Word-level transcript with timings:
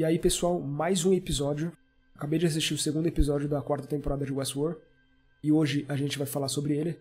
E 0.00 0.04
aí, 0.06 0.18
pessoal, 0.18 0.58
mais 0.58 1.04
um 1.04 1.12
episódio. 1.12 1.70
Acabei 2.14 2.38
de 2.38 2.46
assistir 2.46 2.72
o 2.72 2.78
segundo 2.78 3.06
episódio 3.06 3.46
da 3.46 3.60
quarta 3.60 3.86
temporada 3.86 4.24
de 4.24 4.32
Westworld 4.32 4.80
e 5.44 5.52
hoje 5.52 5.84
a 5.90 5.94
gente 5.94 6.16
vai 6.16 6.26
falar 6.26 6.48
sobre 6.48 6.72
ele. 6.72 6.98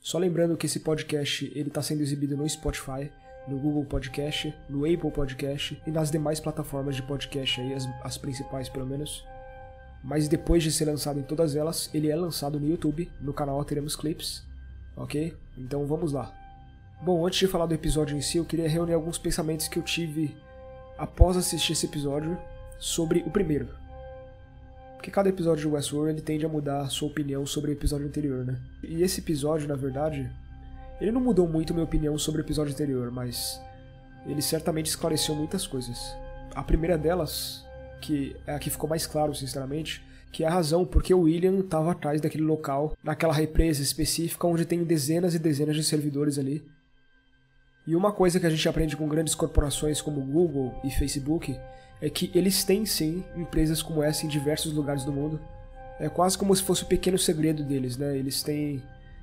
Só 0.00 0.16
lembrando 0.16 0.56
que 0.56 0.64
esse 0.64 0.80
podcast 0.80 1.52
ele 1.54 1.68
está 1.68 1.82
sendo 1.82 2.00
exibido 2.00 2.38
no 2.38 2.48
Spotify, 2.48 3.12
no 3.46 3.58
Google 3.58 3.84
Podcast, 3.84 4.54
no 4.70 4.86
Apple 4.86 5.10
Podcast 5.10 5.78
e 5.86 5.90
nas 5.90 6.10
demais 6.10 6.40
plataformas 6.40 6.96
de 6.96 7.02
podcast 7.02 7.60
aí, 7.60 7.74
as, 7.74 7.86
as 8.02 8.16
principais 8.16 8.70
pelo 8.70 8.86
menos. 8.86 9.22
Mas 10.02 10.26
depois 10.26 10.62
de 10.62 10.72
ser 10.72 10.86
lançado 10.86 11.20
em 11.20 11.24
todas 11.24 11.54
elas, 11.54 11.90
ele 11.92 12.10
é 12.10 12.16
lançado 12.16 12.58
no 12.58 12.66
YouTube, 12.66 13.12
no 13.20 13.34
canal 13.34 13.62
Teremos 13.66 13.94
Clips, 13.94 14.42
ok? 14.96 15.36
Então 15.58 15.86
vamos 15.86 16.14
lá. 16.14 16.34
Bom, 17.02 17.26
antes 17.26 17.38
de 17.38 17.46
falar 17.46 17.66
do 17.66 17.74
episódio 17.74 18.16
em 18.16 18.22
si, 18.22 18.38
eu 18.38 18.46
queria 18.46 18.66
reunir 18.66 18.94
alguns 18.94 19.18
pensamentos 19.18 19.68
que 19.68 19.78
eu 19.78 19.82
tive 19.82 20.34
após 21.00 21.34
assistir 21.34 21.72
esse 21.72 21.86
episódio 21.86 22.38
sobre 22.78 23.20
o 23.20 23.30
primeiro. 23.30 23.70
Porque 24.96 25.10
cada 25.10 25.30
episódio 25.30 25.66
de 25.66 25.74
Westworld 25.74 26.12
ele 26.12 26.20
tende 26.20 26.44
a 26.44 26.48
mudar 26.48 26.82
a 26.82 26.88
sua 26.90 27.08
opinião 27.08 27.46
sobre 27.46 27.70
o 27.70 27.72
episódio 27.72 28.06
anterior, 28.06 28.44
né? 28.44 28.60
E 28.82 29.02
esse 29.02 29.20
episódio, 29.20 29.66
na 29.66 29.74
verdade, 29.74 30.30
ele 31.00 31.10
não 31.10 31.22
mudou 31.22 31.48
muito 31.48 31.72
minha 31.72 31.84
opinião 31.84 32.18
sobre 32.18 32.42
o 32.42 32.44
episódio 32.44 32.74
anterior, 32.74 33.10
mas 33.10 33.58
ele 34.26 34.42
certamente 34.42 34.88
esclareceu 34.88 35.34
muitas 35.34 35.66
coisas. 35.66 36.14
A 36.54 36.62
primeira 36.62 36.98
delas, 36.98 37.64
que 38.02 38.36
é 38.46 38.54
a 38.54 38.58
que 38.58 38.68
ficou 38.68 38.90
mais 38.90 39.06
claro, 39.06 39.34
sinceramente, 39.34 40.04
que 40.30 40.44
é 40.44 40.46
a 40.46 40.52
razão 40.52 40.84
porque 40.84 41.14
o 41.14 41.22
William 41.22 41.60
estava 41.60 41.92
atrás 41.92 42.20
daquele 42.20 42.44
local, 42.44 42.94
naquela 43.02 43.32
represa 43.32 43.82
específica 43.82 44.46
onde 44.46 44.66
tem 44.66 44.84
dezenas 44.84 45.34
e 45.34 45.38
dezenas 45.38 45.76
de 45.76 45.82
servidores 45.82 46.38
ali, 46.38 46.62
e 47.90 47.96
uma 47.96 48.12
coisa 48.12 48.38
que 48.38 48.46
a 48.46 48.50
gente 48.50 48.68
aprende 48.68 48.96
com 48.96 49.08
grandes 49.08 49.34
corporações 49.34 50.00
como 50.00 50.20
Google 50.20 50.72
e 50.84 50.92
Facebook 50.92 51.58
é 52.00 52.08
que 52.08 52.30
eles 52.32 52.62
têm 52.62 52.86
sim 52.86 53.24
empresas 53.34 53.82
como 53.82 54.00
essa 54.00 54.24
em 54.24 54.28
diversos 54.28 54.72
lugares 54.72 55.02
do 55.02 55.10
mundo. 55.10 55.40
É 55.98 56.08
quase 56.08 56.38
como 56.38 56.54
se 56.54 56.62
fosse 56.62 56.84
o 56.84 56.86
um 56.86 56.88
pequeno 56.88 57.18
segredo 57.18 57.64
deles, 57.64 57.96
né? 57.96 58.16
Eles 58.16 58.44
têm 58.44 58.80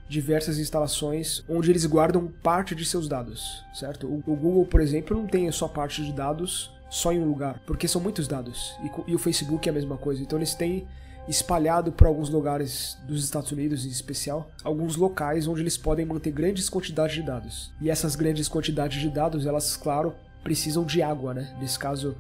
diversas 0.10 0.60
instalações 0.60 1.46
onde 1.48 1.72
eles 1.72 1.86
guardam 1.86 2.28
parte 2.44 2.76
de 2.76 2.84
seus 2.84 3.08
dados, 3.08 3.64
certo? 3.74 4.06
O 4.06 4.36
Google, 4.36 4.66
por 4.66 4.82
exemplo, 4.82 5.16
não 5.16 5.28
tem 5.28 5.48
a 5.48 5.54
sua 5.54 5.70
parte 5.70 6.04
de 6.04 6.12
dados 6.12 6.70
só 6.90 7.14
em 7.14 7.22
um 7.22 7.30
lugar, 7.30 7.62
porque 7.66 7.88
são 7.88 8.02
muitos 8.02 8.28
dados. 8.28 8.76
E, 9.08 9.16
o 9.16 9.18
Facebook 9.18 9.70
é 9.70 9.72
a 9.72 9.76
mesma 9.76 9.98
coisa. 9.98 10.22
Então 10.22 10.38
eles 10.38 10.54
têm 10.54 10.86
espalhado 11.28 11.92
por 11.92 12.08
alguns 12.08 12.30
lugares 12.30 12.98
dos 13.08 13.24
Estados 13.24 13.52
Unidos 13.52 13.86
em 13.86 13.90
especial, 13.90 14.50
alguns 14.64 14.96
locais 14.96 15.48
onde 15.48 15.62
eles 15.62 15.78
podem 15.78 16.06
manter 16.06 16.32
grandes 16.32 16.70
quantidades 16.70 17.16
de 17.16 17.24
dados. 17.24 17.74
E 17.82 17.90
essas 17.90 18.16
grandes 18.16 18.48
quantidades 18.48 19.02
de 19.02 19.10
dados, 19.10 19.46
elas, 19.46 19.76
claro, 19.76 20.16
precisam 20.44 20.86
de 20.86 21.02
água, 21.02 21.34
né? 21.34 21.56
Nesse 21.60 21.78
caso, 21.78 22.16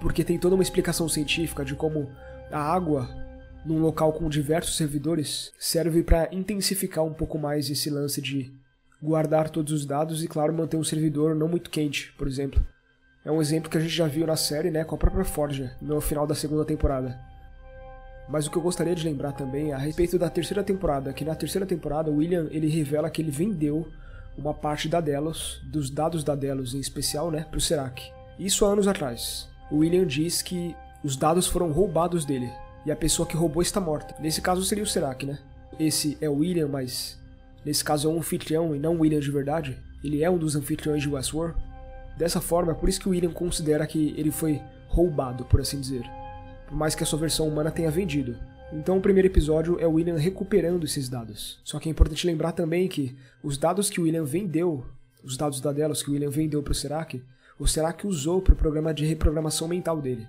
porque 0.00 0.22
tem 0.22 0.38
toda 0.38 0.54
uma 0.54 0.62
explicação 0.62 1.08
científica 1.08 1.64
de 1.64 1.74
como 1.74 2.08
a 2.50 2.60
água 2.60 3.08
num 3.64 3.80
local 3.80 4.12
com 4.12 4.28
diversos 4.28 4.76
servidores 4.76 5.52
serve 5.58 6.02
para 6.02 6.28
intensificar 6.30 7.02
um 7.04 7.14
pouco 7.14 7.38
mais 7.38 7.70
esse 7.70 7.88
lance 7.90 8.20
de 8.20 8.52
guardar 9.02 9.50
todos 9.50 9.72
os 9.72 9.86
dados 9.86 10.22
e, 10.22 10.28
claro, 10.28 10.52
manter 10.52 10.76
um 10.76 10.84
servidor 10.84 11.34
não 11.34 11.48
muito 11.48 11.70
quente, 11.70 12.12
por 12.16 12.28
exemplo. 12.28 12.64
É 13.24 13.30
um 13.30 13.40
exemplo 13.40 13.70
que 13.70 13.78
a 13.78 13.80
gente 13.80 13.94
já 13.94 14.06
viu 14.06 14.26
na 14.26 14.36
série, 14.36 14.70
né, 14.70 14.84
com 14.84 14.94
a 14.94 14.98
própria 14.98 15.24
Forja, 15.24 15.76
no 15.80 16.00
final 16.00 16.26
da 16.26 16.34
segunda 16.34 16.64
temporada. 16.64 17.18
Mas 18.28 18.46
o 18.46 18.50
que 18.50 18.56
eu 18.56 18.62
gostaria 18.62 18.94
de 18.94 19.04
lembrar 19.04 19.32
também 19.32 19.70
é 19.70 19.74
a 19.74 19.78
respeito 19.78 20.18
da 20.18 20.30
terceira 20.30 20.62
temporada, 20.62 21.12
que 21.12 21.24
na 21.24 21.34
terceira 21.34 21.66
temporada 21.66 22.10
o 22.10 22.16
William 22.16 22.48
ele 22.50 22.68
revela 22.68 23.10
que 23.10 23.20
ele 23.20 23.30
vendeu 23.30 23.86
uma 24.36 24.54
parte 24.54 24.88
da 24.88 25.00
Delos, 25.00 25.60
dos 25.64 25.90
dados 25.90 26.24
da 26.24 26.34
Delos 26.34 26.74
em 26.74 26.80
especial, 26.80 27.30
né, 27.30 27.46
para 27.48 27.58
o 27.58 27.60
Serac. 27.60 28.02
Isso 28.38 28.64
há 28.64 28.68
anos 28.68 28.88
atrás. 28.88 29.48
O 29.70 29.78
William 29.78 30.06
diz 30.06 30.42
que 30.42 30.74
os 31.04 31.16
dados 31.16 31.46
foram 31.46 31.70
roubados 31.70 32.24
dele 32.24 32.50
e 32.86 32.90
a 32.90 32.96
pessoa 32.96 33.28
que 33.28 33.36
roubou 33.36 33.62
está 33.62 33.80
morta. 33.80 34.14
Nesse 34.18 34.40
caso 34.40 34.64
seria 34.64 34.84
o 34.84 34.86
Serac, 34.86 35.24
né? 35.26 35.38
Esse 35.78 36.16
é 36.20 36.28
o 36.28 36.38
William, 36.38 36.68
mas 36.68 37.18
nesse 37.64 37.84
caso 37.84 38.08
é 38.08 38.12
um 38.12 38.18
anfitrião 38.18 38.74
e 38.74 38.78
não 38.78 38.96
o 38.96 39.00
William 39.00 39.20
de 39.20 39.30
verdade. 39.30 39.78
Ele 40.02 40.22
é 40.22 40.30
um 40.30 40.38
dos 40.38 40.56
anfitriões 40.56 41.02
de 41.02 41.08
Westworld. 41.08 41.56
Dessa 42.16 42.40
forma, 42.40 42.72
é 42.72 42.74
por 42.74 42.88
isso 42.88 43.00
que 43.00 43.08
o 43.08 43.10
William 43.10 43.32
considera 43.32 43.86
que 43.86 44.14
ele 44.16 44.30
foi 44.30 44.60
roubado, 44.88 45.44
por 45.44 45.60
assim 45.60 45.80
dizer 45.80 46.04
por 46.66 46.76
mais 46.76 46.94
que 46.94 47.02
a 47.02 47.06
sua 47.06 47.18
versão 47.18 47.48
humana 47.48 47.70
tenha 47.70 47.90
vendido. 47.90 48.36
Então 48.72 48.98
o 48.98 49.00
primeiro 49.00 49.28
episódio 49.28 49.78
é 49.78 49.86
o 49.86 49.92
William 49.92 50.16
recuperando 50.16 50.84
esses 50.84 51.08
dados. 51.08 51.60
Só 51.64 51.78
que 51.78 51.88
é 51.88 51.92
importante 51.92 52.26
lembrar 52.26 52.52
também 52.52 52.88
que 52.88 53.16
os 53.42 53.56
dados 53.56 53.88
que 53.88 54.00
o 54.00 54.04
William 54.04 54.24
vendeu, 54.24 54.84
os 55.22 55.36
dados 55.36 55.60
da 55.60 55.72
Delos 55.72 56.02
que 56.02 56.10
o 56.10 56.12
William 56.12 56.30
vendeu 56.30 56.62
para 56.62 56.72
o 56.72 56.74
Serac, 56.74 57.22
o 57.58 57.66
Serac 57.66 58.06
usou 58.06 58.42
para 58.42 58.54
o 58.54 58.56
programa 58.56 58.92
de 58.92 59.04
reprogramação 59.04 59.68
mental 59.68 60.00
dele. 60.00 60.26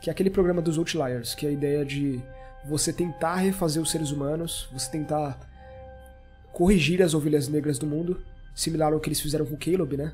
Que 0.00 0.08
é 0.08 0.12
aquele 0.12 0.30
programa 0.30 0.62
dos 0.62 0.78
Outliers, 0.78 1.34
que 1.34 1.46
é 1.46 1.48
a 1.48 1.52
ideia 1.52 1.84
de 1.84 2.22
você 2.64 2.92
tentar 2.92 3.36
refazer 3.36 3.82
os 3.82 3.90
seres 3.90 4.12
humanos, 4.12 4.68
você 4.72 4.90
tentar 4.90 5.38
corrigir 6.52 7.02
as 7.02 7.14
ovelhas 7.14 7.48
negras 7.48 7.78
do 7.78 7.86
mundo, 7.86 8.20
similar 8.54 8.92
ao 8.92 9.00
que 9.00 9.08
eles 9.08 9.20
fizeram 9.20 9.46
com 9.46 9.56
Caleb, 9.56 9.96
né? 9.96 10.12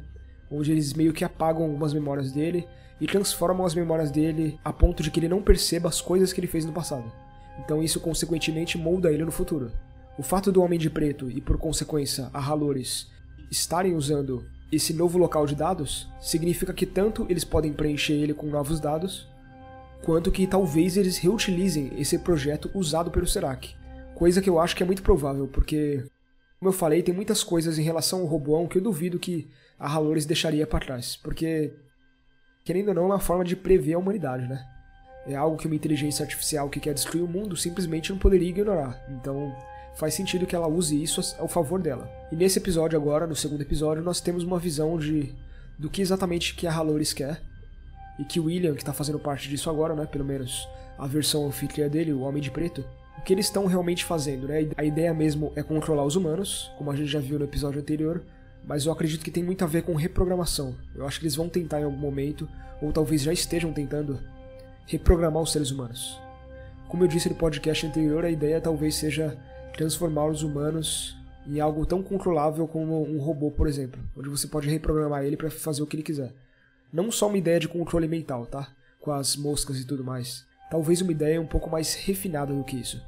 Onde 0.50 0.72
eles 0.72 0.94
meio 0.94 1.12
que 1.12 1.24
apagam 1.24 1.64
algumas 1.64 1.92
memórias 1.92 2.32
dele 2.32 2.66
e 3.00 3.06
transformam 3.06 3.66
as 3.66 3.74
memórias 3.74 4.10
dele 4.10 4.58
a 4.64 4.72
ponto 4.72 5.02
de 5.02 5.10
que 5.10 5.20
ele 5.20 5.28
não 5.28 5.42
perceba 5.42 5.88
as 5.88 6.00
coisas 6.00 6.32
que 6.32 6.40
ele 6.40 6.46
fez 6.46 6.64
no 6.64 6.72
passado. 6.72 7.10
Então 7.58 7.82
isso 7.82 8.00
consequentemente 8.00 8.78
molda 8.78 9.12
ele 9.12 9.24
no 9.24 9.32
futuro. 9.32 9.70
O 10.18 10.22
fato 10.22 10.50
do 10.50 10.62
Homem 10.62 10.78
de 10.78 10.88
Preto 10.88 11.30
e 11.30 11.40
por 11.40 11.58
consequência 11.58 12.30
a 12.32 12.40
Halores 12.40 13.10
estarem 13.50 13.94
usando 13.94 14.44
esse 14.72 14.92
novo 14.92 15.18
local 15.18 15.46
de 15.46 15.54
dados 15.54 16.08
significa 16.20 16.72
que 16.72 16.86
tanto 16.86 17.26
eles 17.28 17.44
podem 17.44 17.72
preencher 17.72 18.14
ele 18.14 18.34
com 18.34 18.46
novos 18.46 18.80
dados, 18.80 19.28
quanto 20.02 20.32
que 20.32 20.46
talvez 20.46 20.96
eles 20.96 21.18
reutilizem 21.18 21.92
esse 21.98 22.18
projeto 22.18 22.70
usado 22.74 23.10
pelo 23.10 23.26
Serac. 23.26 23.74
Coisa 24.14 24.40
que 24.40 24.50
eu 24.50 24.58
acho 24.58 24.74
que 24.74 24.82
é 24.82 24.86
muito 24.86 25.02
provável, 25.02 25.46
porque, 25.46 26.04
como 26.58 26.70
eu 26.70 26.72
falei, 26.72 27.02
tem 27.02 27.14
muitas 27.14 27.44
coisas 27.44 27.78
em 27.78 27.82
relação 27.82 28.20
ao 28.20 28.26
Roboão 28.26 28.66
que 28.66 28.78
eu 28.78 28.82
duvido 28.82 29.18
que 29.18 29.48
a 29.78 29.92
Halores 29.92 30.26
deixaria 30.26 30.66
para 30.66 30.84
trás, 30.84 31.16
porque 31.16 31.74
querendo 32.66 32.88
ou 32.88 32.94
não, 32.94 33.02
é 33.04 33.06
uma 33.06 33.20
forma 33.20 33.44
de 33.44 33.54
prever 33.54 33.94
a 33.94 33.98
humanidade, 33.98 34.48
né? 34.48 34.66
É 35.24 35.36
algo 35.36 35.56
que 35.56 35.66
uma 35.66 35.76
inteligência 35.76 36.24
artificial 36.24 36.68
que 36.68 36.80
quer 36.80 36.92
destruir 36.92 37.22
o 37.22 37.28
mundo 37.28 37.56
simplesmente 37.56 38.10
não 38.10 38.18
poderia 38.18 38.48
ignorar. 38.48 39.00
Então, 39.08 39.56
faz 39.94 40.14
sentido 40.14 40.46
que 40.46 40.54
ela 40.54 40.66
use 40.66 41.00
isso 41.00 41.20
ao 41.38 41.46
favor 41.46 41.80
dela. 41.80 42.10
E 42.30 42.34
nesse 42.34 42.58
episódio 42.58 42.98
agora, 42.98 43.24
no 43.24 43.36
segundo 43.36 43.62
episódio, 43.62 44.02
nós 44.02 44.20
temos 44.20 44.42
uma 44.42 44.58
visão 44.58 44.98
de 44.98 45.32
do 45.78 45.88
que 45.88 46.02
exatamente 46.02 46.54
que 46.54 46.66
a 46.66 46.72
Halores 46.72 47.12
quer 47.12 47.40
e 48.18 48.24
que 48.24 48.40
o 48.40 48.44
William, 48.44 48.74
que 48.74 48.80
está 48.80 48.92
fazendo 48.92 49.18
parte 49.18 49.48
disso 49.48 49.70
agora, 49.70 49.94
né, 49.94 50.06
pelo 50.06 50.24
menos 50.24 50.66
a 50.98 51.06
versão 51.06 51.46
anfitriã 51.46 51.88
dele, 51.88 52.12
o 52.12 52.20
Homem 52.20 52.42
de 52.42 52.50
Preto, 52.50 52.82
o 53.18 53.20
que 53.20 53.32
eles 53.32 53.46
estão 53.46 53.66
realmente 53.66 54.04
fazendo, 54.04 54.48
né? 54.48 54.68
A 54.76 54.84
ideia 54.84 55.12
mesmo 55.12 55.52
é 55.54 55.62
controlar 55.62 56.04
os 56.04 56.16
humanos, 56.16 56.72
como 56.78 56.90
a 56.90 56.96
gente 56.96 57.08
já 57.08 57.20
viu 57.20 57.38
no 57.38 57.44
episódio 57.44 57.80
anterior, 57.80 58.22
mas 58.66 58.84
eu 58.84 58.92
acredito 58.92 59.24
que 59.24 59.30
tem 59.30 59.44
muito 59.44 59.62
a 59.62 59.66
ver 59.66 59.82
com 59.82 59.94
reprogramação. 59.94 60.74
Eu 60.94 61.06
acho 61.06 61.20
que 61.20 61.24
eles 61.24 61.36
vão 61.36 61.48
tentar 61.48 61.80
em 61.80 61.84
algum 61.84 61.96
momento, 61.96 62.48
ou 62.82 62.92
talvez 62.92 63.22
já 63.22 63.32
estejam 63.32 63.72
tentando, 63.72 64.18
reprogramar 64.86 65.42
os 65.42 65.52
seres 65.52 65.70
humanos. 65.70 66.20
Como 66.88 67.04
eu 67.04 67.08
disse 67.08 67.28
no 67.28 67.34
podcast 67.34 67.86
anterior, 67.86 68.24
a 68.24 68.30
ideia 68.30 68.60
talvez 68.60 68.96
seja 68.96 69.38
transformar 69.72 70.26
os 70.26 70.42
humanos 70.42 71.16
em 71.46 71.60
algo 71.60 71.86
tão 71.86 72.02
controlável 72.02 72.66
como 72.66 73.02
um 73.02 73.18
robô, 73.18 73.50
por 73.50 73.68
exemplo, 73.68 74.00
onde 74.16 74.28
você 74.28 74.48
pode 74.48 74.68
reprogramar 74.68 75.24
ele 75.24 75.36
para 75.36 75.50
fazer 75.50 75.82
o 75.82 75.86
que 75.86 75.96
ele 75.96 76.02
quiser. 76.02 76.32
Não 76.92 77.10
só 77.10 77.28
uma 77.28 77.38
ideia 77.38 77.60
de 77.60 77.68
controle 77.68 78.08
mental, 78.08 78.46
tá? 78.46 78.68
Com 79.00 79.12
as 79.12 79.36
moscas 79.36 79.78
e 79.78 79.84
tudo 79.84 80.02
mais. 80.02 80.44
Talvez 80.70 81.00
uma 81.00 81.12
ideia 81.12 81.40
um 81.40 81.46
pouco 81.46 81.70
mais 81.70 81.94
refinada 81.94 82.52
do 82.52 82.64
que 82.64 82.76
isso. 82.76 83.00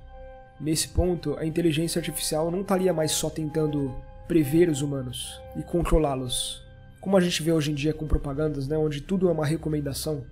Nesse 0.60 0.88
ponto, 0.88 1.36
a 1.38 1.44
inteligência 1.44 1.98
artificial 1.98 2.50
não 2.50 2.60
estaria 2.60 2.92
mais 2.92 3.12
só 3.12 3.30
tentando 3.30 3.94
prever 4.28 4.68
os 4.68 4.82
humanos 4.82 5.40
e 5.56 5.62
controlá-los. 5.62 6.62
Como 7.00 7.16
a 7.16 7.20
gente 7.20 7.42
vê 7.42 7.50
hoje 7.50 7.72
em 7.72 7.74
dia 7.74 7.94
com 7.94 8.06
propagandas, 8.06 8.68
né, 8.68 8.76
onde 8.76 9.00
tudo 9.00 9.28
é 9.28 9.32
uma 9.32 9.46
recomendação. 9.46 10.22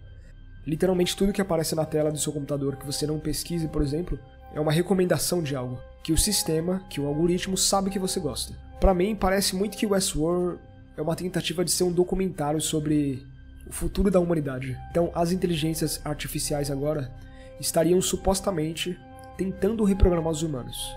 Literalmente 0.67 1.17
tudo 1.17 1.33
que 1.33 1.41
aparece 1.41 1.75
na 1.75 1.87
tela 1.87 2.13
do 2.13 2.19
seu 2.19 2.33
computador 2.33 2.77
que 2.77 2.85
você 2.85 3.07
não 3.07 3.19
pesquise, 3.19 3.67
por 3.67 3.81
exemplo, 3.83 4.19
é 4.55 4.61
uma 4.61 4.73
recomendação 4.73 5.43
de 5.43 5.57
algo 5.57 5.81
que 6.05 6.13
o 6.13 6.19
sistema, 6.19 6.85
que 6.91 7.01
o 7.01 7.07
algoritmo 7.07 7.57
sabe 7.57 7.91
que 7.91 7.99
você 7.99 8.21
gosta. 8.21 8.55
Para 8.79 8.95
mim, 8.95 9.17
parece 9.17 9.57
muito 9.57 9.77
que 9.77 9.87
Westworld 9.87 10.61
é 10.97 11.03
uma 11.03 11.17
tentativa 11.17 11.65
de 11.65 11.71
ser 11.71 11.85
um 11.85 11.93
documentário 11.93 12.61
sobre 12.61 13.27
o 13.67 13.73
futuro 13.73 14.11
da 14.11 14.21
humanidade. 14.21 14.79
Então, 14.91 15.11
as 15.15 15.33
inteligências 15.33 16.01
artificiais 16.05 16.71
agora 16.71 17.11
estariam 17.59 18.01
supostamente 18.01 18.99
tentando 19.37 19.85
reprogramar 19.85 20.33
os 20.33 20.43
humanos. 20.43 20.95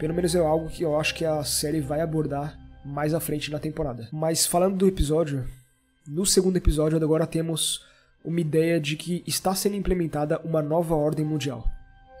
Pelo 0.00 0.14
menos 0.14 0.34
é 0.34 0.38
algo 0.38 0.70
que 0.70 0.82
eu 0.82 0.98
acho 0.98 1.14
que 1.14 1.26
a 1.26 1.44
série 1.44 1.78
vai 1.78 2.00
abordar 2.00 2.58
mais 2.82 3.12
à 3.12 3.20
frente 3.20 3.50
na 3.50 3.58
temporada. 3.58 4.08
Mas 4.10 4.46
falando 4.46 4.74
do 4.74 4.88
episódio, 4.88 5.44
no 6.08 6.24
segundo 6.24 6.56
episódio 6.56 6.96
agora 6.96 7.26
temos 7.26 7.84
uma 8.24 8.40
ideia 8.40 8.80
de 8.80 8.96
que 8.96 9.22
está 9.26 9.54
sendo 9.54 9.76
implementada 9.76 10.40
uma 10.42 10.62
nova 10.62 10.94
ordem 10.94 11.22
mundial. 11.22 11.70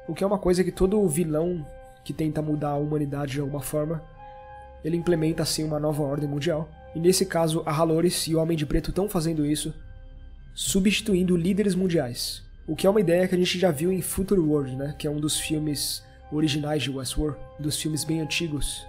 O 0.06 0.12
que 0.12 0.22
é 0.22 0.26
uma 0.26 0.38
coisa 0.38 0.62
que 0.62 0.70
todo 0.70 1.08
vilão 1.08 1.66
que 2.04 2.12
tenta 2.12 2.42
mudar 2.42 2.72
a 2.72 2.76
humanidade 2.76 3.32
de 3.32 3.40
alguma 3.40 3.62
forma, 3.62 4.02
ele 4.84 4.98
implementa 4.98 5.42
assim 5.42 5.64
uma 5.64 5.80
nova 5.80 6.02
ordem 6.02 6.28
mundial. 6.28 6.68
E 6.94 7.00
nesse 7.00 7.24
caso, 7.24 7.62
a 7.64 7.72
Halores 7.72 8.26
e 8.26 8.34
o 8.34 8.40
Homem 8.40 8.58
de 8.58 8.66
Preto 8.66 8.90
estão 8.90 9.08
fazendo 9.08 9.46
isso 9.46 9.72
substituindo 10.54 11.34
líderes 11.34 11.74
mundiais. 11.74 12.42
O 12.66 12.76
que 12.76 12.86
é 12.86 12.90
uma 12.90 13.00
ideia 13.00 13.26
que 13.26 13.34
a 13.34 13.38
gente 13.38 13.58
já 13.58 13.70
viu 13.70 13.90
em 13.90 14.02
Future 14.02 14.38
World, 14.38 14.76
né? 14.76 14.94
Que 14.98 15.06
é 15.06 15.10
um 15.10 15.18
dos 15.18 15.40
filmes 15.40 16.02
originais 16.32 16.82
de 16.82 16.90
Westworld, 16.90 17.38
dos 17.58 17.76
filmes 17.80 18.04
bem 18.04 18.20
antigos. 18.20 18.86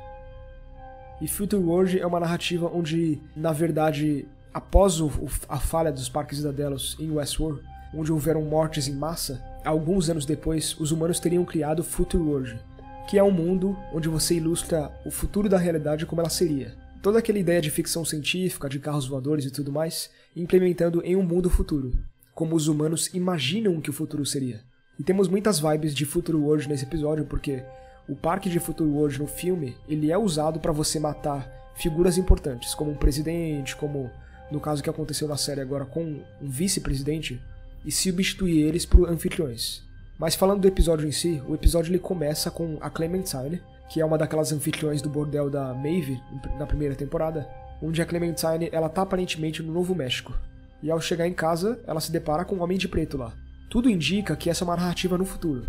E 1.19 1.27
Future 1.27 1.61
World 1.61 1.99
é 1.99 2.05
uma 2.05 2.19
narrativa 2.19 2.69
onde, 2.73 3.21
na 3.35 3.51
verdade, 3.51 4.27
após 4.53 4.99
o, 4.99 5.11
a 5.47 5.59
falha 5.59 5.91
dos 5.91 6.09
parques 6.09 6.41
da 6.41 6.51
Delos 6.51 6.97
em 6.99 7.11
Westworld, 7.11 7.61
onde 7.93 8.11
houveram 8.11 8.41
mortes 8.43 8.87
em 8.87 8.95
massa, 8.95 9.43
alguns 9.63 10.09
anos 10.09 10.25
depois, 10.25 10.75
os 10.79 10.91
humanos 10.91 11.19
teriam 11.19 11.45
criado 11.45 11.83
Future 11.83 12.23
World, 12.23 12.59
que 13.07 13.17
é 13.17 13.23
um 13.23 13.31
mundo 13.31 13.77
onde 13.93 14.07
você 14.07 14.35
ilustra 14.35 14.91
o 15.05 15.11
futuro 15.11 15.49
da 15.49 15.57
realidade 15.57 16.05
como 16.05 16.21
ela 16.21 16.29
seria. 16.29 16.75
Toda 17.01 17.19
aquela 17.19 17.39
ideia 17.39 17.61
de 17.61 17.71
ficção 17.71 18.05
científica, 18.05 18.69
de 18.69 18.79
carros 18.79 19.07
voadores 19.07 19.45
e 19.45 19.51
tudo 19.51 19.71
mais, 19.71 20.09
implementando 20.35 21.01
em 21.03 21.15
um 21.15 21.23
mundo 21.23 21.49
futuro, 21.49 21.91
como 22.33 22.55
os 22.55 22.67
humanos 22.67 23.13
imaginam 23.13 23.81
que 23.81 23.89
o 23.89 23.93
futuro 23.93 24.25
seria. 24.25 24.61
E 25.01 25.03
temos 25.03 25.27
muitas 25.27 25.59
vibes 25.59 25.95
de 25.95 26.05
Future 26.05 26.37
World 26.37 26.69
nesse 26.69 26.83
episódio, 26.83 27.25
porque 27.25 27.63
o 28.07 28.15
parque 28.15 28.51
de 28.51 28.59
Future 28.59 28.87
World 28.87 29.17
no 29.17 29.25
filme, 29.25 29.75
ele 29.89 30.11
é 30.11 30.15
usado 30.15 30.59
para 30.59 30.71
você 30.71 30.99
matar 30.99 31.71
figuras 31.73 32.19
importantes, 32.19 32.75
como 32.75 32.91
um 32.91 32.95
presidente, 32.95 33.75
como 33.75 34.11
no 34.51 34.59
caso 34.59 34.83
que 34.83 34.89
aconteceu 34.91 35.27
na 35.27 35.37
série 35.37 35.59
agora 35.59 35.85
com 35.85 36.03
um 36.03 36.23
vice-presidente, 36.39 37.41
e 37.83 37.91
substituir 37.91 38.61
eles 38.61 38.85
por 38.85 39.09
anfitriões. 39.09 39.81
Mas 40.19 40.35
falando 40.35 40.61
do 40.61 40.67
episódio 40.67 41.07
em 41.07 41.11
si, 41.11 41.41
o 41.47 41.55
episódio 41.55 41.89
ele 41.89 41.97
começa 41.97 42.51
com 42.51 42.77
a 42.79 42.87
Clementine, 42.87 43.59
que 43.89 44.01
é 44.01 44.05
uma 44.05 44.19
daquelas 44.19 44.51
anfitriões 44.51 45.01
do 45.01 45.09
bordel 45.09 45.49
da 45.49 45.73
Maeve 45.73 46.21
na 46.59 46.67
primeira 46.67 46.93
temporada, 46.93 47.49
onde 47.81 48.03
a 48.03 48.05
Clementine 48.05 48.69
ela 48.71 48.87
tá 48.87 49.01
aparentemente 49.01 49.63
no 49.63 49.73
Novo 49.73 49.95
México. 49.95 50.31
E 50.83 50.91
ao 50.91 51.01
chegar 51.01 51.27
em 51.27 51.33
casa, 51.33 51.79
ela 51.87 51.99
se 51.99 52.11
depara 52.11 52.45
com 52.45 52.57
um 52.57 52.61
homem 52.61 52.77
de 52.77 52.87
preto 52.87 53.17
lá. 53.17 53.33
Tudo 53.71 53.89
indica 53.89 54.35
que 54.35 54.49
essa 54.49 54.65
é 54.65 54.67
uma 54.67 54.75
narrativa 54.75 55.17
no 55.17 55.23
futuro. 55.23 55.65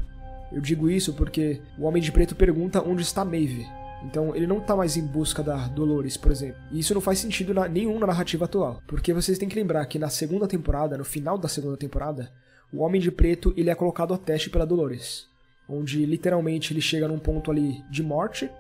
Eu 0.50 0.60
digo 0.60 0.90
isso 0.90 1.14
porque 1.14 1.62
o 1.78 1.84
Homem 1.84 2.02
de 2.02 2.10
Preto 2.10 2.34
pergunta 2.34 2.82
onde 2.82 3.02
está 3.02 3.24
Maeve. 3.24 3.64
Então 4.04 4.34
ele 4.34 4.44
não 4.44 4.58
está 4.58 4.74
mais 4.74 4.96
em 4.96 5.06
busca 5.06 5.40
da 5.40 5.68
Dolores, 5.68 6.16
por 6.16 6.32
exemplo. 6.32 6.60
E 6.72 6.80
isso 6.80 6.92
não 6.94 7.00
faz 7.00 7.20
sentido 7.20 7.54
na, 7.54 7.68
nenhum 7.68 8.00
na 8.00 8.08
narrativa 8.08 8.46
atual. 8.46 8.82
Porque 8.88 9.12
vocês 9.12 9.38
têm 9.38 9.48
que 9.48 9.54
lembrar 9.54 9.86
que 9.86 10.00
na 10.00 10.08
segunda 10.08 10.48
temporada, 10.48 10.98
no 10.98 11.04
final 11.04 11.38
da 11.38 11.46
segunda 11.46 11.76
temporada, 11.76 12.32
o 12.72 12.80
Homem 12.82 13.00
de 13.00 13.12
Preto 13.12 13.54
ele 13.56 13.70
é 13.70 13.74
colocado 13.76 14.12
a 14.12 14.18
teste 14.18 14.50
pela 14.50 14.66
Dolores, 14.66 15.28
onde 15.68 16.04
literalmente 16.04 16.72
ele 16.72 16.80
chega 16.80 17.06
num 17.06 17.20
ponto 17.20 17.52
ali 17.52 17.84
de 17.88 18.02
morte, 18.02 18.50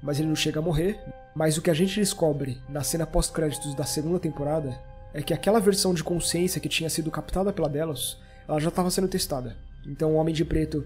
mas 0.00 0.20
ele 0.20 0.28
não 0.28 0.36
chega 0.36 0.60
a 0.60 0.62
morrer. 0.62 0.96
Mas 1.34 1.58
o 1.58 1.62
que 1.62 1.70
a 1.70 1.74
gente 1.74 1.98
descobre 1.98 2.56
na 2.68 2.84
cena 2.84 3.04
pós-créditos 3.04 3.74
da 3.74 3.84
segunda 3.84 4.20
temporada 4.20 4.78
é 5.12 5.20
que 5.20 5.34
aquela 5.34 5.58
versão 5.58 5.92
de 5.92 6.04
consciência 6.04 6.60
que 6.60 6.68
tinha 6.68 6.88
sido 6.88 7.10
captada 7.10 7.52
pela 7.52 7.68
Delos, 7.68 8.22
ela 8.46 8.60
já 8.60 8.68
estava 8.68 8.90
sendo 8.90 9.08
testada. 9.08 9.56
Então 9.86 10.12
o 10.12 10.16
Homem 10.16 10.34
de 10.34 10.44
Preto, 10.44 10.84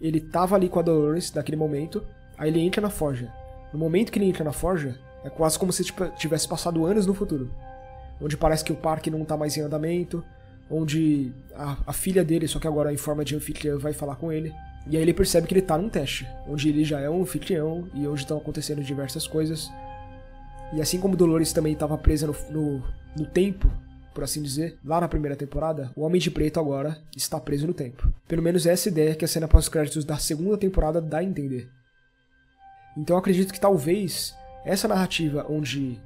ele 0.00 0.18
estava 0.18 0.54
ali 0.56 0.68
com 0.68 0.78
a 0.78 0.82
Dolores 0.82 1.32
naquele 1.32 1.56
momento, 1.56 2.04
aí 2.36 2.50
ele 2.50 2.60
entra 2.60 2.80
na 2.80 2.90
forja. 2.90 3.32
No 3.72 3.78
momento 3.78 4.12
que 4.12 4.18
ele 4.18 4.28
entra 4.28 4.44
na 4.44 4.52
forja, 4.52 4.98
é 5.24 5.30
quase 5.30 5.58
como 5.58 5.72
se 5.72 5.84
tipo, 5.84 6.06
tivesse 6.16 6.46
passado 6.46 6.84
anos 6.84 7.06
no 7.06 7.14
futuro. 7.14 7.50
Onde 8.20 8.36
parece 8.36 8.64
que 8.64 8.72
o 8.72 8.76
parque 8.76 9.10
não 9.10 9.22
está 9.22 9.36
mais 9.36 9.56
em 9.56 9.62
andamento, 9.62 10.24
onde 10.70 11.32
a, 11.54 11.76
a, 11.86 11.92
filha 11.92 12.24
dele, 12.24 12.46
só 12.46 12.58
que 12.58 12.66
agora 12.66 12.92
em 12.92 12.96
forma 12.96 13.24
de 13.24 13.34
anfitriã, 13.34 13.76
vai 13.78 13.92
falar 13.92 14.16
com 14.16 14.30
ele. 14.30 14.52
E 14.86 14.96
aí 14.96 15.02
ele 15.02 15.14
percebe 15.14 15.46
que 15.46 15.54
ele 15.54 15.62
tá 15.62 15.78
num 15.78 15.88
teste, 15.88 16.26
onde 16.46 16.68
ele 16.68 16.84
já 16.84 17.00
é 17.00 17.08
um 17.08 17.22
anfitrião 17.22 17.88
e 17.94 18.06
onde 18.06 18.20
estão 18.20 18.36
acontecendo 18.36 18.82
diversas 18.82 19.26
coisas. 19.26 19.70
E 20.72 20.80
assim 20.80 21.00
como 21.00 21.16
Dolores 21.16 21.52
também 21.52 21.72
estava 21.72 21.96
presa 21.96 22.26
no, 22.26 22.36
no, 22.50 22.82
no, 23.16 23.26
tempo, 23.26 23.70
por 24.14 24.22
assim 24.22 24.40
dizer, 24.40 24.78
lá 24.84 25.00
na 25.00 25.08
primeira 25.08 25.36
temporada, 25.36 25.90
o 25.96 26.02
Homem 26.02 26.20
de 26.20 26.30
Preto 26.30 26.60
agora 26.60 26.96
está 27.16 27.40
preso 27.40 27.66
no 27.66 27.74
tempo. 27.74 28.10
Pelo 28.28 28.42
menos 28.42 28.64
essa 28.64 28.88
ideia 28.88 29.14
que 29.16 29.24
a 29.24 29.28
cena 29.28 29.48
pós-créditos 29.48 30.04
da 30.04 30.16
segunda 30.16 30.56
temporada 30.56 31.00
dá 31.00 31.18
a 31.18 31.24
entender. 31.24 31.68
Então 32.96 33.16
acredito 33.16 33.52
que 33.52 33.60
talvez 33.60 34.32
essa 34.64 34.86
narrativa 34.86 35.44
onde 35.48 36.00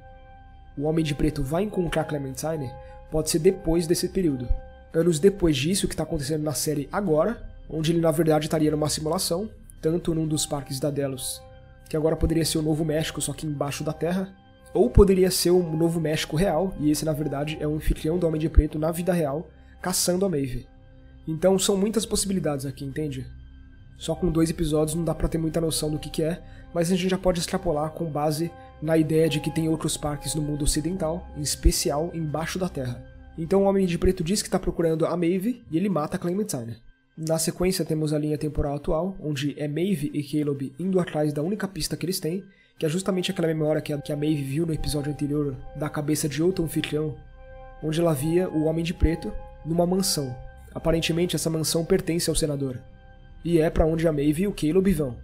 o 0.75 0.83
Homem 0.83 1.05
de 1.05 1.13
Preto 1.13 1.43
vai 1.43 1.63
encontrar 1.63 2.05
Clementine 2.05 2.71
pode 3.11 3.29
ser 3.29 3.39
depois 3.39 3.85
desse 3.85 4.09
período. 4.09 4.47
Anos 4.91 5.19
depois 5.19 5.55
disso, 5.55 5.87
que 5.87 5.93
está 5.93 6.03
acontecendo 6.03 6.43
na 6.43 6.53
série 6.53 6.89
agora, 6.91 7.47
onde 7.69 7.91
ele 7.91 8.01
na 8.01 8.11
verdade 8.11 8.45
estaria 8.45 8.71
numa 8.71 8.89
simulação, 8.89 9.47
tanto 9.79 10.15
num 10.15 10.27
dos 10.27 10.47
parques 10.47 10.79
da 10.79 10.89
Delos, 10.89 11.41
que 11.87 11.95
agora 11.95 12.15
poderia 12.15 12.43
ser 12.43 12.57
o 12.57 12.63
Novo 12.63 12.83
México, 12.83 13.21
só 13.21 13.33
que 13.33 13.45
embaixo 13.45 13.83
da 13.83 13.93
Terra, 13.93 14.33
ou 14.73 14.89
poderia 14.89 15.31
ser 15.31 15.51
o 15.51 15.63
Novo 15.63 15.99
México 15.99 16.35
real, 16.35 16.73
e 16.79 16.91
esse 16.91 17.05
na 17.05 17.13
verdade 17.13 17.57
é 17.59 17.67
o 17.67 17.75
anfitrião 17.75 18.17
do 18.17 18.27
Homem 18.27 18.39
de 18.39 18.49
Preto 18.49 18.77
na 18.77 18.91
vida 18.91 19.13
real, 19.13 19.49
caçando 19.81 20.25
a 20.25 20.29
Maeve. 20.29 20.67
Então 21.27 21.57
são 21.59 21.77
muitas 21.77 22.05
possibilidades 22.05 22.65
aqui, 22.65 22.85
entende? 22.85 23.25
Só 23.97 24.15
com 24.15 24.31
dois 24.31 24.49
episódios 24.49 24.95
não 24.95 25.03
dá 25.03 25.13
pra 25.13 25.27
ter 25.27 25.37
muita 25.37 25.59
noção 25.59 25.91
do 25.91 25.99
que, 25.99 26.09
que 26.09 26.23
é, 26.23 26.41
mas 26.73 26.91
a 26.91 26.95
gente 26.95 27.09
já 27.09 27.17
pode 27.17 27.39
extrapolar 27.39 27.91
com 27.91 28.05
base 28.05 28.51
na 28.81 28.97
ideia 28.97 29.27
de 29.27 29.39
que 29.39 29.51
tem 29.51 29.67
outros 29.67 29.97
parques 29.97 30.33
no 30.35 30.41
mundo 30.41 30.63
ocidental, 30.63 31.27
em 31.35 31.41
especial 31.41 32.09
embaixo 32.13 32.57
da 32.57 32.69
Terra. 32.69 33.03
Então 33.37 33.63
o 33.63 33.65
Homem 33.65 33.85
de 33.85 33.97
Preto 33.97 34.23
diz 34.23 34.41
que 34.41 34.47
está 34.47 34.59
procurando 34.59 35.05
a 35.05 35.15
Maeve 35.17 35.63
e 35.69 35.77
ele 35.77 35.89
mata 35.89 36.15
a 36.15 36.19
Clementine. 36.19 36.77
Na 37.17 37.37
sequência 37.37 37.83
temos 37.83 38.13
a 38.13 38.17
linha 38.17 38.37
temporal 38.37 38.75
atual, 38.75 39.17
onde 39.19 39.53
é 39.59 39.67
Maeve 39.67 40.09
e 40.13 40.23
Caleb 40.23 40.73
indo 40.79 40.99
atrás 40.99 41.33
da 41.33 41.41
única 41.41 41.67
pista 41.67 41.97
que 41.97 42.05
eles 42.05 42.19
têm, 42.19 42.43
que 42.79 42.85
é 42.85 42.89
justamente 42.89 43.29
aquela 43.29 43.49
memória 43.49 43.81
que 43.81 43.91
a, 43.91 43.97
que 43.99 44.13
a 44.13 44.15
Maeve 44.15 44.41
viu 44.41 44.65
no 44.65 44.73
episódio 44.73 45.11
anterior 45.11 45.53
da 45.75 45.89
cabeça 45.89 46.29
de 46.29 46.41
outro 46.41 46.63
anfitrião, 46.63 47.13
onde 47.83 47.99
ela 47.99 48.13
via 48.13 48.49
o 48.49 48.63
Homem 48.63 48.85
de 48.85 48.93
Preto 48.93 49.33
numa 49.65 49.85
mansão. 49.85 50.33
Aparentemente 50.73 51.35
essa 51.35 51.49
mansão 51.49 51.83
pertence 51.83 52.29
ao 52.29 52.35
senador 52.35 52.79
e 53.43 53.59
é 53.59 53.69
para 53.69 53.85
onde 53.85 54.07
a 54.07 54.13
Maeve 54.13 54.43
e 54.43 54.47
o 54.47 54.53
Caleb 54.53 54.93
vão. 54.93 55.17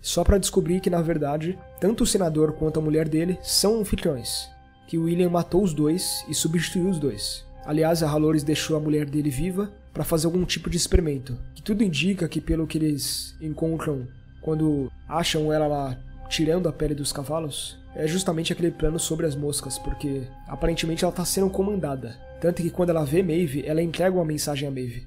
Só 0.00 0.22
para 0.22 0.38
descobrir 0.38 0.80
que, 0.80 0.90
na 0.90 1.02
verdade, 1.02 1.58
tanto 1.80 2.04
o 2.04 2.06
senador 2.06 2.52
quanto 2.52 2.78
a 2.78 2.82
mulher 2.82 3.08
dele 3.08 3.38
são 3.42 3.80
anfitriões, 3.80 4.48
que 4.86 4.98
William 4.98 5.30
matou 5.30 5.62
os 5.62 5.72
dois 5.72 6.24
e 6.28 6.34
substituiu 6.34 6.88
os 6.88 6.98
dois. 6.98 7.44
Aliás, 7.64 8.02
a 8.02 8.08
Halores 8.08 8.44
deixou 8.44 8.76
a 8.76 8.80
mulher 8.80 9.06
dele 9.06 9.30
viva 9.30 9.72
para 9.92 10.04
fazer 10.04 10.26
algum 10.26 10.44
tipo 10.44 10.70
de 10.70 10.76
experimento, 10.76 11.36
que 11.54 11.62
tudo 11.62 11.82
indica 11.82 12.28
que, 12.28 12.40
pelo 12.40 12.66
que 12.66 12.78
eles 12.78 13.34
encontram 13.40 14.06
quando 14.40 14.90
acham 15.08 15.52
ela 15.52 15.66
lá 15.66 15.98
tirando 16.28 16.68
a 16.68 16.72
pele 16.72 16.94
dos 16.94 17.12
cavalos, 17.12 17.78
é 17.94 18.06
justamente 18.06 18.52
aquele 18.52 18.70
plano 18.70 18.98
sobre 18.98 19.26
as 19.26 19.34
moscas, 19.34 19.78
porque 19.78 20.28
aparentemente 20.46 21.04
ela 21.04 21.12
está 21.12 21.24
sendo 21.24 21.50
comandada. 21.50 22.16
Tanto 22.40 22.62
que 22.62 22.70
quando 22.70 22.90
ela 22.90 23.04
vê 23.04 23.22
Maeve, 23.22 23.64
ela 23.66 23.82
entrega 23.82 24.14
uma 24.14 24.24
mensagem 24.24 24.68
a 24.68 24.70
Maeve. 24.70 25.06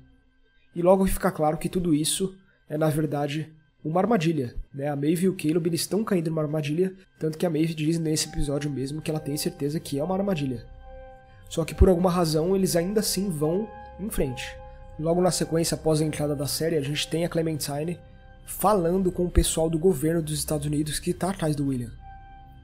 E 0.75 0.81
logo 0.81 1.05
fica 1.05 1.31
claro 1.31 1.57
que 1.57 1.69
tudo 1.69 1.93
isso 1.93 2.35
é, 2.67 2.77
na 2.77 2.89
verdade, 2.89 3.51
uma 3.83 3.99
armadilha. 3.99 4.55
Né? 4.73 4.87
A 4.87 4.95
Maeve 4.95 5.25
e 5.25 5.29
o 5.29 5.35
Caleb 5.35 5.69
eles 5.69 5.81
estão 5.81 6.03
caindo 6.03 6.29
numa 6.29 6.41
armadilha, 6.41 6.93
tanto 7.19 7.37
que 7.37 7.45
a 7.45 7.49
Maeve 7.49 7.73
diz 7.73 7.99
nesse 7.99 8.27
episódio 8.27 8.69
mesmo 8.69 9.01
que 9.01 9.09
ela 9.09 9.19
tem 9.19 9.37
certeza 9.37 9.79
que 9.79 9.99
é 9.99 10.03
uma 10.03 10.15
armadilha. 10.15 10.65
Só 11.49 11.65
que 11.65 11.73
por 11.73 11.89
alguma 11.89 12.11
razão 12.11 12.55
eles 12.55 12.75
ainda 12.75 12.99
assim 12.99 13.29
vão 13.29 13.67
em 13.99 14.09
frente. 14.09 14.55
Logo 14.99 15.21
na 15.21 15.31
sequência, 15.31 15.75
após 15.75 16.01
a 16.01 16.05
entrada 16.05 16.35
da 16.35 16.45
série, 16.45 16.75
a 16.75 16.81
gente 16.81 17.07
tem 17.07 17.23
a 17.23 17.29
Clementine 17.29 17.97
falando 18.49 19.11
com 19.11 19.25
o 19.25 19.31
pessoal 19.31 19.69
do 19.69 19.79
governo 19.79 20.21
dos 20.21 20.37
Estados 20.37 20.65
Unidos 20.65 20.99
que 20.99 21.11
está 21.11 21.29
atrás 21.29 21.55
do 21.55 21.67
William. 21.67 21.91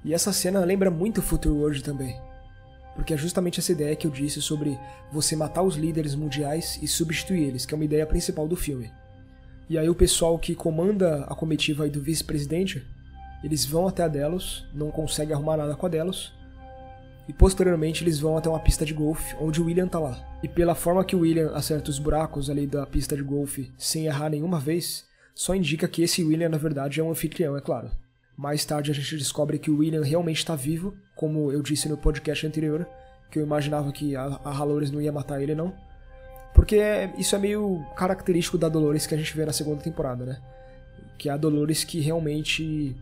E 0.04 0.13
essa 0.13 0.34
cena 0.34 0.60
lembra 0.65 0.92
muito 0.92 1.22
Future 1.22 1.54
World 1.54 1.84
também 1.84 2.15
porque 2.96 3.13
é 3.13 3.18
justamente 3.18 3.60
essa 3.60 3.74
ideia 3.74 3.96
que 3.96 4.08
eu 4.08 4.12
disse 4.12 4.42
sobre 4.42 4.80
você 5.12 5.36
matar 5.36 5.62
os 5.62 5.75
líderes 5.75 6.15
mundiais 6.15 6.80
e 6.82 6.88
substituir 6.88 7.44
eles, 7.44 7.65
que 7.65 7.74
é 7.74 7.77
uma 7.77 7.84
ideia 7.84 8.06
principal 8.06 8.48
do 8.48 8.56
filme. 8.56 8.89
E 9.70 9.77
aí 9.77 9.89
o 9.89 9.96
pessoal 9.96 10.39
que 10.39 10.56
comanda 10.56 11.25
a 11.25 11.36
comitiva 11.36 11.88
do 11.89 12.01
vice-presidente, 12.01 12.88
eles 13.44 13.65
vão 13.65 13.88
até 13.88 14.04
a 14.04 14.08
Delos, 14.08 14.65
não 14.74 14.89
conseguem 14.92 15.36
arrumar 15.36 15.58
nada 15.58 15.75
com 15.75 15.86
a 15.86 15.89
Delos, 15.89 16.34
e 17.27 17.34
posteriormente 17.34 18.04
eles 18.04 18.20
vão 18.20 18.38
até 18.38 18.48
uma 18.48 18.60
pista 18.60 18.86
de 18.86 18.94
golfe 18.94 19.36
onde 19.42 19.60
o 19.60 19.65
William 19.65 19.88
tá 19.88 20.00
lá. 20.00 20.18
E 20.42 20.48
pela 20.48 20.75
forma 20.75 21.04
que 21.04 21.15
o 21.15 21.20
William 21.20 21.51
acerta 21.54 21.89
os 21.89 22.00
buracos 22.00 22.50
ali 22.50 22.65
da 22.65 22.86
pista 22.86 23.15
de 23.15 23.24
golfe 23.24 23.74
sem 23.77 24.06
errar 24.06 24.30
nenhuma 24.30 24.60
vez, 24.60 25.06
só 25.36 25.54
indica 25.54 25.88
que 25.88 26.01
esse 26.01 26.24
William 26.24 26.48
na 26.48 26.58
verdade 26.58 27.01
é 27.01 27.04
um 27.04 27.12
anfitrião, 27.12 27.58
é 27.58 27.62
claro. 27.62 27.92
Mais 28.38 28.63
tarde 28.63 28.89
a 28.89 28.94
gente 28.94 29.18
descobre 29.18 29.60
que 29.60 29.70
o 29.70 29.77
William 29.77 30.04
realmente 30.04 30.38
está 30.38 30.56
vivo, 30.56 30.96
como 31.13 31.51
eu 31.51 31.62
disse 31.62 31.89
no 31.89 31.98
podcast 31.98 32.48
anterior, 32.48 32.88
que 33.30 33.38
eu 33.38 33.44
imaginava 33.44 33.92
que 33.92 34.15
a, 34.15 34.39
a 34.44 34.50
Halores 34.50 34.92
não 34.92 35.01
ia 35.01 35.12
matar 35.12 35.42
ele, 35.42 35.54
não. 35.54 35.74
Porque 36.54 36.80
isso 37.18 37.36
é 37.36 37.39
meio 37.39 37.86
característico 37.98 38.58
da 38.58 38.70
Dolores 38.70 39.06
que 39.06 39.13
a 39.13 39.18
gente 39.18 39.36
vê 39.36 39.46
na 39.46 39.51
segunda 39.51 39.84
temporada, 39.84 40.25
né? 40.25 40.42
Que 41.18 41.27
é 41.27 41.34
a 41.34 41.38
Dolores 41.38 41.84
que 41.84 42.00
realmente 42.00 42.96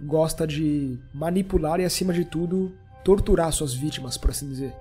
gosta 0.00 0.44
de 0.44 0.98
manipular 1.14 1.78
e, 1.78 1.84
acima 1.84 2.12
de 2.12 2.24
tudo, 2.24 2.72
torturar 3.04 3.52
suas 3.52 3.72
vítimas, 3.72 4.18
por 4.18 4.30
assim 4.30 4.48
dizer. 4.48 4.74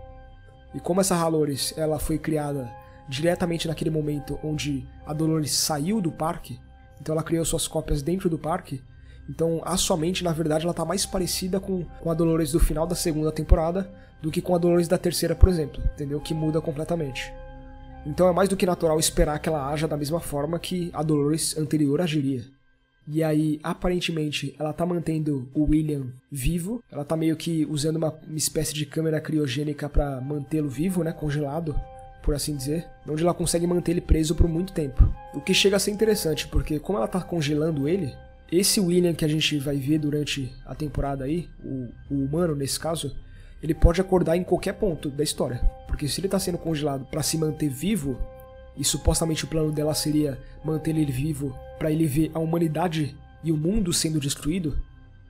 E 0.73 0.79
como 0.79 1.01
essa 1.01 1.15
Halores 1.15 1.71
ela 1.77 1.99
foi 1.99 2.17
criada 2.17 2.67
diretamente 3.07 3.67
naquele 3.67 3.91
momento 3.91 4.39
onde 4.43 4.87
a 5.05 5.13
Dolores 5.13 5.51
saiu 5.51 6.01
do 6.01 6.11
parque, 6.11 6.59
então 7.01 7.13
ela 7.13 7.23
criou 7.23 7.45
suas 7.45 7.67
cópias 7.67 8.01
dentro 8.01 8.29
do 8.29 8.37
parque, 8.37 8.81
Então 9.29 9.61
a 9.65 9.75
sua 9.75 9.97
mente, 9.97 10.23
na 10.23 10.31
verdade, 10.31 10.65
ela 10.65 10.73
tá 10.73 10.85
mais 10.85 11.05
parecida 11.05 11.59
com, 11.59 11.83
com 11.99 12.11
a 12.11 12.13
Dolores 12.13 12.51
do 12.51 12.59
final 12.59 12.85
da 12.85 12.95
segunda 12.95 13.31
temporada 13.31 13.89
do 14.21 14.31
que 14.31 14.41
com 14.41 14.55
a 14.55 14.57
Dolores 14.57 14.87
da 14.87 14.97
terceira, 14.97 15.35
por 15.35 15.49
exemplo, 15.49 15.83
entendeu? 15.93 16.19
Que 16.19 16.33
muda 16.33 16.61
completamente. 16.61 17.33
Então 18.05 18.27
é 18.27 18.31
mais 18.31 18.47
do 18.47 18.55
que 18.55 18.65
natural 18.65 18.99
esperar 18.99 19.39
que 19.39 19.49
ela 19.49 19.67
haja 19.67 19.87
da 19.87 19.97
mesma 19.97 20.19
forma 20.19 20.59
que 20.59 20.91
a 20.93 21.01
Dolores 21.01 21.57
anterior 21.57 22.01
agiria. 22.01 22.43
E 23.07 23.23
aí, 23.23 23.59
aparentemente, 23.61 24.55
ela 24.59 24.73
tá 24.73 24.85
mantendo 24.85 25.47
o 25.53 25.63
William 25.63 26.07
vivo. 26.31 26.83
Ela 26.91 27.05
tá 27.05 27.15
meio 27.15 27.35
que 27.35 27.65
usando 27.65 27.97
uma, 27.97 28.17
espécie 28.35 28.73
de 28.73 28.85
câmera 28.85 29.21
criogênica 29.21 29.87
para 29.87 30.19
mantê-lo 30.21 30.69
vivo, 30.69 31.03
né? 31.03 31.11
Congelado, 31.11 31.79
por 32.25 32.33
assim 32.33 32.55
dizer. 32.55 32.87
Onde 33.07 33.23
ela 33.23 33.33
consegue 33.33 33.67
manter 33.67 33.91
ele 33.91 34.01
preso 34.01 34.33
por 34.33 34.49
muito 34.49 34.73
tempo. 34.73 35.07
O 35.33 35.39
que 35.39 35.53
chega 35.53 35.77
a 35.77 35.79
ser 35.79 35.91
interessante, 35.91 36.47
porque 36.47 36.79
como 36.79 36.97
ela 36.97 37.07
tá 37.07 37.21
congelando 37.21 37.87
ele, 37.87 38.11
esse 38.51 38.79
William 38.79 39.13
que 39.13 39.23
a 39.23 39.27
gente 39.27 39.59
vai 39.59 39.77
ver 39.77 39.99
durante 39.99 40.51
a 40.65 40.73
temporada 40.73 41.23
aí, 41.23 41.47
o, 41.63 41.87
o 42.09 42.15
humano 42.25 42.55
nesse 42.55 42.79
caso, 42.79 43.15
ele 43.61 43.75
pode 43.75 44.01
acordar 44.01 44.35
em 44.35 44.43
qualquer 44.43 44.73
ponto 44.73 45.09
da 45.09 45.23
história. 45.23 45.61
Porque 45.87 46.07
se 46.07 46.19
ele 46.19 46.27
tá 46.27 46.39
sendo 46.39 46.57
congelado 46.57 47.05
para 47.05 47.21
se 47.21 47.37
manter 47.37 47.69
vivo, 47.69 48.19
e 48.75 48.83
supostamente 48.83 49.45
o 49.45 49.47
plano 49.47 49.71
dela 49.71 49.93
seria 49.93 50.37
manter 50.63 50.91
ele 50.91 51.11
vivo 51.11 51.57
para 51.77 51.91
ele 51.91 52.07
ver 52.07 52.31
a 52.33 52.39
humanidade 52.39 53.15
e 53.43 53.51
o 53.51 53.57
mundo 53.57 53.93
sendo 53.93 54.19
destruído, 54.19 54.77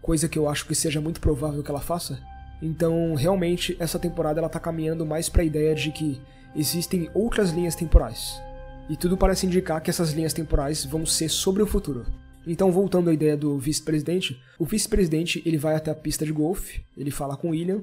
coisa 0.01 0.29
que 0.29 0.39
eu 0.39 0.47
acho 0.47 0.65
que 0.65 0.73
seja 0.73 1.01
muito 1.01 1.19
provável 1.19 1.61
que 1.61 1.69
ela 1.69 1.81
faça. 1.81 2.19
Então, 2.61 3.13
realmente, 3.15 3.75
essa 3.79 3.99
temporada 3.99 4.39
ela 4.39 4.49
tá 4.49 4.59
caminhando 4.59 5.05
mais 5.05 5.27
para 5.27 5.41
a 5.41 5.45
ideia 5.45 5.75
de 5.75 5.91
que 5.91 6.21
existem 6.55 7.09
outras 7.13 7.51
linhas 7.51 7.75
temporais. 7.75 8.41
E 8.89 8.95
tudo 8.95 9.17
parece 9.17 9.45
indicar 9.45 9.81
que 9.81 9.89
essas 9.89 10.11
linhas 10.11 10.33
temporais 10.33 10.85
vão 10.85 11.05
ser 11.05 11.29
sobre 11.29 11.61
o 11.63 11.67
futuro. 11.67 12.05
Então, 12.47 12.71
voltando 12.71 13.09
à 13.09 13.13
ideia 13.13 13.35
do 13.35 13.57
vice-presidente, 13.57 14.39
o 14.59 14.65
vice-presidente 14.65 15.41
ele 15.45 15.57
vai 15.57 15.75
até 15.75 15.89
a 15.89 15.95
pista 15.95 16.25
de 16.25 16.31
golfe, 16.31 16.83
ele 16.95 17.09
fala 17.09 17.35
com 17.35 17.47
o 17.47 17.51
William 17.51 17.81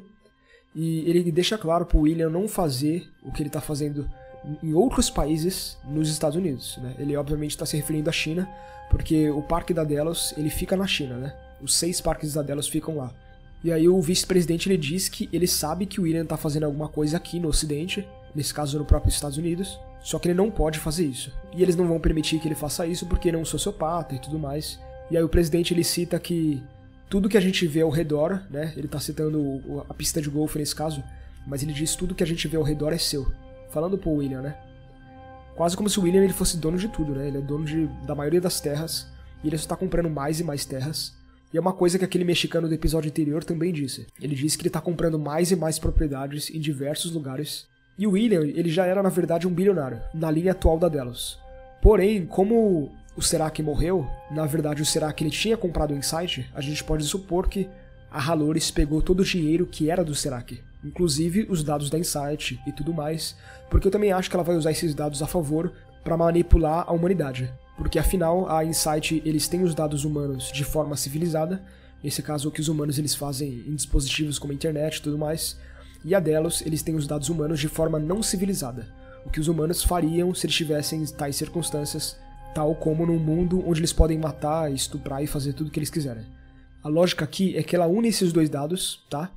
e 0.75 1.01
ele 1.09 1.31
deixa 1.33 1.59
claro 1.59 1.85
para 1.85 1.99
o 1.99 2.03
William 2.03 2.31
não 2.31 2.47
fazer 2.47 3.09
o 3.23 3.33
que 3.33 3.43
ele 3.43 3.49
está 3.49 3.61
fazendo 3.61 4.09
em 4.63 4.73
outros 4.73 5.11
países 5.11 5.77
nos 5.85 6.09
Estados 6.09 6.37
Unidos. 6.37 6.79
Né? 6.81 6.95
Ele 6.99 7.17
obviamente 7.17 7.51
está 7.51 7.67
se 7.67 7.77
referindo 7.77 8.09
à 8.09 8.13
China, 8.13 8.49
porque 8.91 9.31
o 9.31 9.43
Parque 9.43 9.75
da 9.75 9.85
Delos 9.85 10.33
ele 10.37 10.51
fica 10.51 10.77
na 10.77 10.87
China, 10.87 11.17
né? 11.17 11.35
Os 11.61 11.75
seis 11.75 12.01
parques 12.01 12.35
da 12.35 12.43
Delos 12.43 12.69
ficam 12.69 12.97
lá. 12.97 13.13
E 13.65 13.73
aí 13.73 13.89
o 13.89 14.01
vice-presidente 14.01 14.69
ele 14.69 14.77
diz 14.77 15.09
que 15.09 15.29
ele 15.33 15.47
sabe 15.47 15.87
que 15.87 16.01
o 16.01 16.05
William 16.05 16.25
está 16.25 16.37
fazendo 16.37 16.65
alguma 16.65 16.89
coisa 16.89 17.17
aqui 17.17 17.39
no 17.39 17.49
Ocidente, 17.49 18.07
nesse 18.35 18.53
caso 18.53 18.79
no 18.79 18.85
próprio 18.85 19.11
Estados 19.11 19.39
Unidos, 19.39 19.79
só 20.01 20.19
que 20.19 20.29
ele 20.29 20.35
não 20.35 20.51
pode 20.51 20.79
fazer 20.79 21.07
isso. 21.07 21.33
E 21.55 21.63
eles 21.63 21.77
não 21.77 21.87
vão 21.87 22.01
permitir 22.01 22.39
que 22.39 22.49
ele 22.49 22.55
faça 22.55 22.87
isso 22.87 23.07
porque 23.07 23.29
ele 23.29 23.37
é 23.37 23.41
um 23.41 23.45
sociopata 23.45 24.15
e 24.15 24.19
tudo 24.19 24.39
mais. 24.39 24.79
E 25.11 25.17
aí 25.17 25.23
o 25.23 25.29
presidente 25.29 25.75
ele 25.75 25.85
cita 25.85 26.19
que 26.19 26.63
tudo 27.09 27.29
que 27.29 27.37
a 27.37 27.41
gente 27.41 27.67
vê 27.67 27.83
ao 27.83 27.91
redor, 27.91 28.43
né? 28.51 28.73
Ele 28.77 28.87
está 28.87 28.99
citando 28.99 29.85
a 29.89 29.95
pista 29.95 30.21
de 30.21 30.31
golfe 30.31 30.59
nesse 30.59 30.75
caso, 30.75 31.05
mas 31.47 31.63
ele 31.63 31.73
diz 31.73 31.95
tudo 31.95 32.15
que 32.15 32.23
a 32.23 32.27
gente 32.27 32.49
vê 32.49 32.57
ao 32.57 32.63
redor 32.63 32.93
é 32.93 32.99
seu 32.99 33.31
falando 33.73 33.97
pro 33.99 34.11
William, 34.11 34.43
né? 34.43 34.57
Quase 35.57 35.77
como 35.77 35.89
se 35.89 35.99
o 35.99 36.03
William 36.03 36.23
ele 36.23 36.33
fosse 36.33 36.57
dono 36.57 36.79
de 36.79 36.89
tudo, 36.89 37.15
né? 37.15 37.29
Ele 37.29 37.39
é 37.39 37.41
dono 37.41 37.65
de, 37.65 37.87
da 38.07 38.15
maioria 38.15 38.41
das 38.41 38.61
terras 38.61 39.07
e 39.43 39.49
ele 39.49 39.59
só 39.59 39.69
tá 39.69 39.77
comprando 39.77 40.09
mais 40.09 40.41
e 40.41 40.45
mais 40.45 40.65
terras. 40.65 41.15
E 41.53 41.57
é 41.57 41.61
uma 41.61 41.73
coisa 41.73 41.99
que 41.99 42.05
aquele 42.05 42.25
mexicano 42.25 42.69
do 42.69 42.75
episódio 42.75 43.11
anterior 43.11 43.45
também 43.45 43.73
disse. 43.73 44.07
Ele 44.21 44.35
disse 44.35 44.57
que 44.57 44.63
ele 44.63 44.71
tá 44.71 44.81
comprando 44.81 45.19
mais 45.19 45.51
e 45.51 45.57
mais 45.57 45.79
propriedades 45.79 46.51
em 46.51 46.61
diversos 46.61 47.13
lugares. 47.13 47.67
E 47.99 48.07
o 48.07 48.13
William, 48.13 48.43
ele 48.43 48.71
já 48.71 48.87
era 48.87 49.03
na 49.03 49.09
verdade 49.09 49.47
um 49.47 49.53
bilionário, 49.53 50.01
na 50.15 50.31
linha 50.31 50.53
atual 50.53 50.79
da 50.79 50.89
Delos. 50.89 51.39
Porém, 51.81 52.27
como 52.27 52.91
o 53.17 53.23
Serac 53.23 53.63
morreu, 53.63 54.07
na 54.31 54.47
verdade 54.47 54.83
o 54.83 54.87
Serac 54.87 55.23
ele 55.23 55.31
tinha 55.31 55.57
comprado 55.57 55.93
o 55.93 55.97
Insight, 55.97 56.51
a 56.55 56.61
gente 56.61 56.83
pode 56.83 57.05
supor 57.05 57.49
que 57.49 57.69
a 58.11 58.21
Halores 58.21 58.71
pegou 58.71 59.03
todo 59.03 59.21
o 59.21 59.25
dinheiro 59.25 59.67
que 59.67 59.91
era 59.91 60.05
do 60.05 60.15
Serac 60.15 60.63
inclusive 60.85 61.47
os 61.49 61.63
dados 61.63 61.89
da 61.89 61.99
Insight 61.99 62.61
e 62.67 62.73
tudo 62.73 62.93
mais, 62.93 63.37
porque 63.71 63.87
eu 63.87 63.93
também 63.93 64.13
acho 64.13 64.29
que 64.29 64.37
ela 64.37 64.45
vai 64.45 64.57
usar 64.57 64.73
esses 64.73 64.95
dados 64.95 65.23
a 65.23 65.27
favor 65.27 65.73
para 66.03 66.17
manipular 66.17 66.85
a 66.87 66.93
humanidade. 66.93 67.53
Porque 67.77 67.99
afinal, 67.99 68.51
a 68.51 68.65
Insight, 68.65 69.23
eles 69.25 69.49
têm 69.49 69.63
os 69.63 69.75
dados 69.75 70.05
humanos 70.05 70.51
de 70.53 70.65
forma 70.65 70.97
civilizada, 70.97 71.63
nesse 72.03 72.23
caso 72.23 72.49
o 72.49 72.53
que 72.53 72.61
os 72.61 72.69
humanos 72.69 72.99
eles 72.99 73.15
fazem 73.15 73.65
em 73.67 73.75
dispositivos 73.75 74.39
como 74.39 74.53
a 74.53 74.55
internet 74.55 74.97
e 74.97 75.03
tudo 75.03 75.19
mais, 75.19 75.59
e 76.05 76.15
a 76.15 76.21
Delos, 76.21 76.63
eles 76.63 76.83
têm 76.83 76.95
os 76.95 77.07
dados 77.07 77.29
humanos 77.29 77.61
de 77.61 77.69
forma 77.69 77.99
não 77.99 78.23
civilizada, 78.23 78.87
o 79.25 79.31
que 79.31 79.41
os 79.41 79.49
humanos 79.49 79.83
fariam 79.85 80.35
se 80.35 80.47
eles 80.47 80.57
tivessem 80.57 81.05
tais 81.07 81.37
circunstâncias, 81.37 82.17
tal 82.55 82.75
como 82.75 83.07
num 83.07 83.19
mundo 83.19 83.63
onde 83.67 83.81
eles 83.81 83.93
podem 83.93 84.19
matar, 84.19 84.73
estuprar 84.73 85.23
e 85.23 85.27
fazer 85.27 85.53
tudo 85.53 85.69
o 85.69 85.71
que 85.71 85.79
eles 85.79 85.91
quiserem. 85.91 86.25
A 86.83 86.89
lógica 86.89 87.25
aqui 87.25 87.57
é 87.57 87.63
que 87.63 87.77
ela 87.77 87.87
une 87.87 88.09
esses 88.09 88.33
dois 88.33 88.51
dados, 88.51 89.05
tá? 89.09 89.31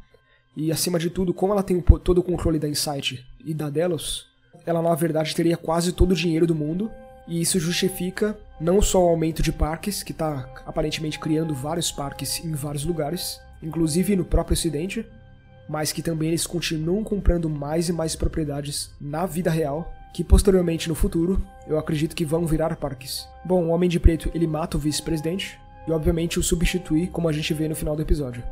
E 0.55 0.71
acima 0.71 0.97
de 0.97 1.09
tudo, 1.09 1.33
como 1.33 1.53
ela 1.53 1.61
tem 1.61 1.79
todo 1.81 2.17
o 2.17 2.23
controle 2.23 2.57
da 2.57 2.67
Insight 2.67 3.25
e 3.43 3.53
da 3.53 3.69
Delos, 3.69 4.25
ela 4.65 4.81
na 4.81 4.95
verdade 4.95 5.35
teria 5.35 5.57
quase 5.57 5.91
todo 5.91 6.11
o 6.11 6.15
dinheiro 6.15 6.47
do 6.47 6.55
mundo, 6.55 6.89
e 7.27 7.41
isso 7.41 7.59
justifica 7.59 8.37
não 8.59 8.81
só 8.81 9.03
o 9.03 9.09
aumento 9.09 9.41
de 9.41 9.51
parques, 9.51 10.01
que 10.01 10.11
está 10.11 10.49
aparentemente 10.65 11.19
criando 11.19 11.53
vários 11.53 11.91
parques 11.91 12.43
em 12.43 12.53
vários 12.53 12.85
lugares, 12.85 13.39
inclusive 13.61 14.15
no 14.15 14.25
próprio 14.25 14.53
Ocidente, 14.53 15.05
mas 15.67 15.91
que 15.91 16.01
também 16.01 16.29
eles 16.29 16.45
continuam 16.45 17.03
comprando 17.03 17.49
mais 17.49 17.89
e 17.89 17.93
mais 17.93 18.15
propriedades 18.15 18.91
na 18.99 19.25
vida 19.25 19.49
real, 19.49 19.93
que 20.13 20.23
posteriormente 20.23 20.87
no 20.87 20.95
futuro 20.95 21.41
eu 21.67 21.77
acredito 21.77 22.15
que 22.15 22.25
vão 22.25 22.45
virar 22.45 22.75
parques. 22.75 23.27
Bom, 23.43 23.65
o 23.65 23.69
Homem 23.69 23.89
de 23.89 23.99
Preto 23.99 24.31
ele 24.33 24.47
mata 24.47 24.77
o 24.77 24.79
vice-presidente 24.79 25.59
e 25.87 25.91
obviamente 25.91 26.39
o 26.39 26.43
substitui, 26.43 27.07
como 27.07 27.27
a 27.27 27.31
gente 27.31 27.53
vê 27.53 27.67
no 27.67 27.75
final 27.75 27.95
do 27.95 28.01
episódio. 28.01 28.43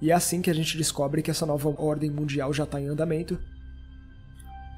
E 0.00 0.10
é 0.10 0.14
assim 0.14 0.42
que 0.42 0.50
a 0.50 0.54
gente 0.54 0.76
descobre 0.76 1.22
que 1.22 1.30
essa 1.30 1.46
nova 1.46 1.72
ordem 1.78 2.10
mundial 2.10 2.52
já 2.52 2.64
está 2.64 2.80
em 2.80 2.88
andamento. 2.88 3.38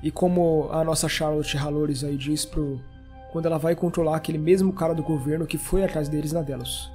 E 0.02 0.10
como 0.10 0.68
a 0.70 0.84
nossa 0.84 1.08
Charlotte 1.08 1.56
Halores 1.56 2.04
aí 2.04 2.16
diz 2.16 2.44
pro 2.44 2.80
quando 3.32 3.46
ela 3.46 3.58
vai 3.58 3.74
controlar 3.74 4.16
aquele 4.16 4.38
mesmo 4.38 4.72
cara 4.72 4.94
do 4.94 5.02
governo 5.02 5.44
que 5.44 5.58
foi 5.58 5.82
atrás 5.82 6.08
deles 6.08 6.30
na 6.30 6.40
Delos. 6.40 6.93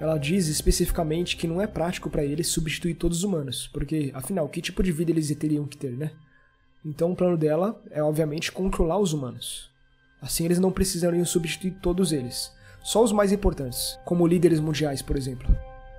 Ela 0.00 0.16
diz 0.16 0.48
especificamente 0.48 1.36
que 1.36 1.46
não 1.46 1.60
é 1.60 1.66
prático 1.66 2.08
para 2.08 2.24
eles 2.24 2.48
substituir 2.48 2.94
todos 2.94 3.18
os 3.18 3.24
humanos, 3.24 3.68
porque 3.70 4.10
afinal, 4.14 4.48
que 4.48 4.62
tipo 4.62 4.82
de 4.82 4.90
vida 4.90 5.10
eles 5.10 5.28
teriam 5.36 5.66
que 5.66 5.76
ter, 5.76 5.92
né? 5.92 6.10
Então 6.82 7.12
o 7.12 7.14
plano 7.14 7.36
dela 7.36 7.78
é 7.90 8.02
obviamente 8.02 8.50
controlar 8.50 8.98
os 8.98 9.12
humanos. 9.12 9.70
Assim 10.18 10.46
eles 10.46 10.58
não 10.58 10.72
precisariam 10.72 11.22
substituir 11.26 11.72
todos 11.82 12.12
eles, 12.12 12.50
só 12.82 13.04
os 13.04 13.12
mais 13.12 13.30
importantes, 13.30 13.98
como 14.06 14.26
líderes 14.26 14.58
mundiais, 14.58 15.02
por 15.02 15.18
exemplo. 15.18 15.54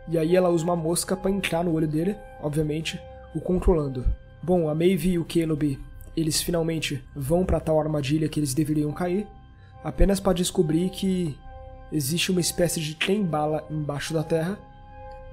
E 0.08 0.17
aí 0.17 0.36
ela 0.36 0.50
usa 0.50 0.63
uma 0.63 0.75
mosca 0.75 1.15
para 1.15 1.29
entrar 1.29 1.63
no 1.63 1.72
olho 1.72 1.88
dele, 1.88 2.15
obviamente, 2.41 3.00
o 3.36 3.39
controlando. 3.39 4.03
Bom, 4.41 4.67
a 4.67 4.74
Maeve 4.74 5.12
e 5.12 5.20
o 5.20 5.25
Caleb, 5.25 5.79
eles 6.17 6.41
finalmente 6.41 7.03
vão 7.15 7.46
para 7.46 7.60
tal 7.60 7.79
armadilha 7.79 8.27
que 8.27 8.39
eles 8.39 8.55
deveriam 8.55 8.91
cair, 8.91 9.27
apenas 9.84 10.20
para 10.20 10.34
descobrir 10.34 10.89
que 10.89 11.38
existe 11.91 12.31
uma 12.31 12.41
espécie 12.41 12.79
de 12.79 12.95
trem-bala 12.95 13.65
embaixo 13.69 14.13
da 14.13 14.24
Terra, 14.24 14.57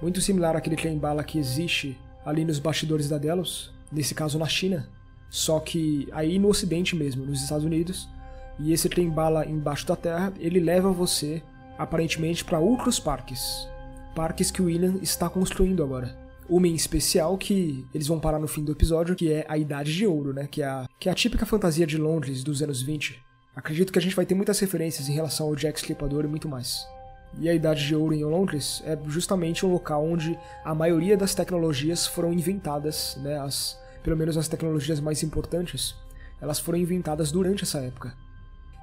muito 0.01 0.21
similar 0.21 0.57
àquele 0.57 0.77
trem-bala 0.77 1.25
que 1.25 1.39
existe 1.39 1.99
ali 2.25 2.45
nos 2.45 2.59
bastidores 2.59 3.09
da 3.09 3.19
Delos, 3.19 3.73
nesse 3.91 4.15
caso 4.15 4.39
na 4.39 4.47
China, 4.47 4.89
só 5.31 5.61
que 5.61 6.09
aí 6.13 6.39
no 6.39 6.49
ocidente 6.49 6.97
mesmo, 6.97 7.25
nos 7.25 7.43
Estados 7.43 7.65
Unidos, 7.65 8.09
e 8.59 8.73
esse 8.73 8.89
trem-bala 8.89 9.47
embaixo 9.47 9.87
da 9.87 9.97
Terra, 9.97 10.33
ele 10.39 10.61
leva 10.61 10.91
você 10.91 11.43
aparentemente 11.79 12.45
para 12.45 12.59
outros 12.59 12.99
parques, 12.99 13.69
parques 14.15 14.51
que 14.51 14.61
o 14.61 14.65
William 14.67 14.99
está 15.01 15.29
construindo 15.29 15.83
agora. 15.83 16.17
Uma 16.49 16.67
em 16.67 16.75
especial 16.75 17.37
que 17.37 17.87
eles 17.95 18.09
vão 18.09 18.19
parar 18.19 18.39
no 18.39 18.49
fim 18.49 18.65
do 18.65 18.73
episódio, 18.73 19.15
que 19.15 19.31
é 19.31 19.45
a 19.49 19.59
Idade 19.59 19.95
de 19.95 20.07
Ouro, 20.07 20.33
né? 20.33 20.49
Que 20.51 20.63
é 20.63 20.67
a, 20.67 20.89
que 20.99 21.09
é 21.09 21.13
a 21.13 21.15
típica 21.15 21.45
fantasia 21.45 21.87
de 21.87 21.99
Londres 21.99 22.43
dos 22.43 22.63
anos 22.63 22.81
20. 22.81 23.23
Acredito 23.59 23.93
que 23.93 23.99
a 23.99 24.03
gente 24.03 24.15
vai 24.15 24.25
ter 24.25 24.37
muitas 24.37 24.61
referências 24.61 25.09
em 25.09 25.13
relação 25.13 25.49
ao 25.49 25.57
Jack 25.57 25.81
Stripador 25.81 26.25
e 26.25 26.29
muito 26.29 26.49
mais. 26.49 26.87
E 27.41 27.49
a 27.49 27.53
Idade 27.53 27.85
de 27.85 27.97
Ouro 27.97 28.15
em 28.15 28.23
Londres 28.23 28.81
é 28.87 28.97
justamente 29.09 29.67
um 29.67 29.73
local 29.73 30.07
onde 30.07 30.39
a 30.65 30.73
maioria 30.77 31.17
das 31.17 31.35
tecnologias 31.35 32.07
foram 32.07 32.33
inventadas, 32.33 33.19
né? 33.21 33.37
As, 33.37 33.77
pelo 34.01 34.17
menos 34.17 34.37
as 34.37 34.47
tecnologias 34.47 35.01
mais 35.01 35.25
importantes, 35.25 35.93
elas 36.41 36.61
foram 36.61 36.79
inventadas 36.79 37.33
durante 37.33 37.65
essa 37.65 37.81
época. 37.81 38.15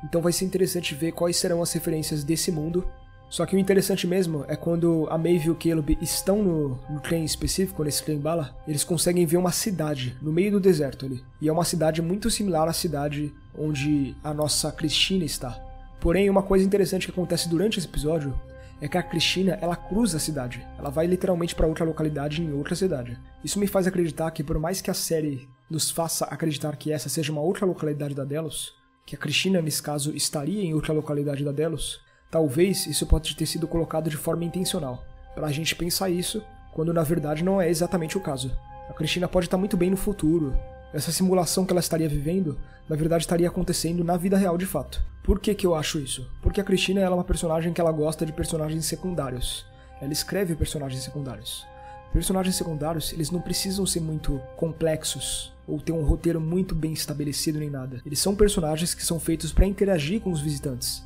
Então 0.03 0.21
vai 0.21 0.33
ser 0.33 0.43
interessante 0.43 0.93
ver 0.93 1.13
quais 1.13 1.37
serão 1.37 1.61
as 1.61 1.71
referências 1.71 2.21
desse 2.21 2.51
mundo 2.51 2.85
só 3.29 3.45
que 3.45 3.55
o 3.55 3.59
interessante 3.59 4.05
mesmo 4.05 4.45
é 4.47 4.55
quando 4.55 5.07
a 5.09 5.17
Maeve 5.17 5.47
e 5.47 5.49
o 5.49 5.55
Caleb 5.55 5.97
estão 6.01 6.43
no, 6.43 6.79
no 6.89 6.99
trem 6.99 7.25
específico, 7.25 7.83
nesse 7.83 8.03
trem 8.03 8.19
bala, 8.19 8.55
eles 8.67 8.83
conseguem 8.83 9.25
ver 9.25 9.37
uma 9.37 9.51
cidade 9.51 10.15
no 10.21 10.31
meio 10.31 10.51
do 10.51 10.59
deserto 10.59 11.05
ali. 11.05 11.23
E 11.41 11.49
é 11.49 11.51
uma 11.51 11.65
cidade 11.65 12.01
muito 12.01 12.29
similar 12.29 12.67
à 12.67 12.73
cidade 12.73 13.33
onde 13.57 14.15
a 14.23 14.33
nossa 14.33 14.71
Cristina 14.71 15.25
está. 15.25 15.59
Porém, 15.99 16.29
uma 16.29 16.43
coisa 16.43 16.65
interessante 16.65 17.05
que 17.05 17.11
acontece 17.11 17.49
durante 17.49 17.79
esse 17.79 17.87
episódio 17.87 18.39
é 18.81 18.87
que 18.87 18.97
a 18.97 19.03
Cristina 19.03 19.57
ela 19.61 19.75
cruza 19.75 20.17
a 20.17 20.19
cidade. 20.19 20.65
Ela 20.77 20.89
vai 20.89 21.07
literalmente 21.07 21.55
para 21.55 21.67
outra 21.67 21.85
localidade 21.85 22.41
em 22.41 22.53
outra 22.53 22.75
cidade. 22.75 23.17
Isso 23.43 23.59
me 23.59 23.67
faz 23.67 23.87
acreditar 23.87 24.29
que 24.31 24.43
por 24.43 24.59
mais 24.59 24.81
que 24.81 24.91
a 24.91 24.93
série 24.93 25.47
nos 25.69 25.89
faça 25.89 26.25
acreditar 26.25 26.75
que 26.75 26.91
essa 26.91 27.09
seja 27.09 27.31
uma 27.31 27.41
outra 27.41 27.65
localidade 27.65 28.13
da 28.13 28.23
Delos, 28.23 28.75
que 29.05 29.15
a 29.15 29.19
Cristina 29.19 29.61
nesse 29.61 29.81
caso 29.81 30.15
estaria 30.15 30.61
em 30.61 30.73
outra 30.73 30.93
localidade 30.93 31.43
da 31.43 31.51
Delos, 31.51 32.03
Talvez 32.35 32.85
isso 32.85 33.05
pode 33.05 33.33
ter 33.33 33.45
sido 33.45 33.65
colocado 33.65 34.09
de 34.09 34.17
forma 34.17 34.43
intencional, 34.43 35.05
pra 35.33 35.53
gente 35.53 35.73
pensar 35.73 36.09
isso, 36.09 36.43
quando 36.73 36.93
na 36.93 37.01
verdade 37.01 37.45
não 37.45 37.61
é 37.61 37.69
exatamente 37.69 38.17
o 38.17 38.21
caso. 38.21 38.51
A 38.89 38.93
Cristina 38.93 39.25
pode 39.25 39.47
estar 39.47 39.57
muito 39.57 39.77
bem 39.77 39.89
no 39.89 39.95
futuro. 39.95 40.53
Essa 40.95 41.11
simulação 41.11 41.65
que 41.65 41.73
ela 41.73 41.81
estaria 41.81 42.07
vivendo, 42.07 42.57
na 42.87 42.95
verdade 42.95 43.23
estaria 43.23 43.49
acontecendo 43.49 44.01
na 44.01 44.15
vida 44.15 44.37
real 44.37 44.57
de 44.57 44.65
fato. 44.65 45.03
Por 45.21 45.41
que, 45.41 45.53
que 45.53 45.67
eu 45.67 45.75
acho 45.75 45.99
isso? 45.99 46.25
Porque 46.41 46.61
a 46.61 46.63
Cristina 46.63 47.01
é 47.01 47.09
uma 47.09 47.21
personagem 47.21 47.73
que 47.73 47.81
ela 47.81 47.91
gosta 47.91 48.25
de 48.25 48.31
personagens 48.31 48.85
secundários. 48.85 49.65
Ela 50.01 50.13
escreve 50.13 50.55
personagens 50.55 51.03
secundários. 51.03 51.67
Personagens 52.13 52.55
secundários, 52.55 53.11
eles 53.11 53.29
não 53.29 53.41
precisam 53.41 53.85
ser 53.85 53.99
muito 53.99 54.39
complexos 54.55 55.53
ou 55.67 55.81
ter 55.81 55.91
um 55.91 56.05
roteiro 56.05 56.39
muito 56.39 56.73
bem 56.73 56.93
estabelecido 56.93 57.59
nem 57.59 57.69
nada. 57.69 58.01
Eles 58.05 58.19
são 58.19 58.33
personagens 58.33 58.93
que 58.93 59.05
são 59.05 59.19
feitos 59.19 59.51
para 59.51 59.65
interagir 59.65 60.21
com 60.21 60.31
os 60.31 60.39
visitantes. 60.39 61.03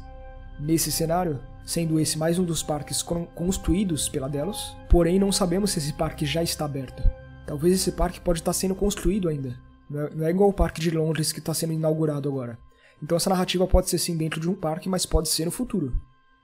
Nesse 0.60 0.92
cenário, 0.92 1.40
sendo 1.66 2.00
esse 2.00 2.16
mais 2.16 2.38
um 2.38 2.44
dos 2.44 2.62
parques 2.62 3.02
construídos 3.34 4.08
pela 4.08 4.30
Delos, 4.30 4.78
porém 4.88 5.18
não 5.18 5.32
sabemos 5.32 5.72
se 5.72 5.80
esse 5.80 5.94
parque 5.94 6.28
já 6.28 6.44
está 6.44 6.66
aberto. 6.66 7.02
Talvez 7.48 7.74
esse 7.74 7.92
parque 7.94 8.22
pode 8.22 8.38
estar 8.38 8.54
sendo 8.54 8.76
construído 8.76 9.28
ainda. 9.28 9.58
Não 9.90 10.26
é, 10.26 10.28
é 10.28 10.30
igual 10.30 10.50
o 10.50 10.54
parque 10.54 10.80
de 10.80 10.92
Londres 10.92 11.32
que 11.32 11.40
está 11.40 11.54
sendo 11.54 11.74
inaugurado 11.74 12.30
agora. 12.30 12.58
Então 13.02 13.16
essa 13.16 13.30
narrativa 13.30 13.66
pode 13.66 13.90
ser 13.90 13.98
sim 13.98 14.16
dentro 14.16 14.40
de 14.40 14.50
um 14.50 14.54
parque, 14.54 14.90
mas 14.90 15.06
pode 15.06 15.30
ser 15.30 15.46
no 15.46 15.52
futuro. 15.52 15.94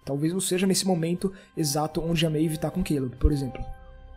Talvez 0.03 0.31
não 0.31 0.39
seja 0.39 0.67
nesse 0.67 0.85
momento 0.85 1.33
exato 1.57 2.01
onde 2.01 2.25
a 2.25 2.29
Maeve 2.29 2.55
está 2.55 2.69
com 2.69 2.83
Caleb, 2.83 3.15
por 3.17 3.31
exemplo. 3.31 3.63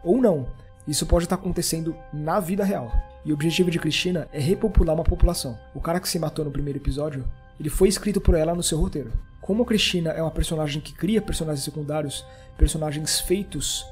Ou 0.05 0.21
não. 0.21 0.47
Isso 0.87 1.07
pode 1.07 1.25
estar 1.25 1.35
acontecendo 1.35 1.95
na 2.13 2.41
vida 2.41 2.65
real. 2.65 2.93
E 3.25 3.31
o 3.31 3.35
objetivo 3.35 3.71
de 3.71 3.79
Cristina 3.79 4.29
é 4.33 4.39
repopular 4.39 4.95
uma 4.95 5.05
população. 5.05 5.59
O 5.75 5.81
cara 5.81 6.01
que 6.01 6.09
se 6.09 6.19
matou 6.19 6.45
no 6.45 6.51
primeiro 6.51 6.79
episódio, 6.79 7.29
ele 7.59 7.69
foi 7.69 7.89
escrito 7.89 8.21
por 8.21 8.35
ela 8.35 8.55
no 8.55 8.63
seu 8.63 8.79
roteiro. 8.79 9.13
Como 9.41 9.65
Cristina 9.65 10.11
é 10.11 10.23
uma 10.23 10.31
personagem 10.31 10.81
que 10.81 10.95
cria 10.95 11.21
personagens 11.21 11.65
secundários, 11.65 12.25
personagens 12.57 13.21
feitos 13.21 13.85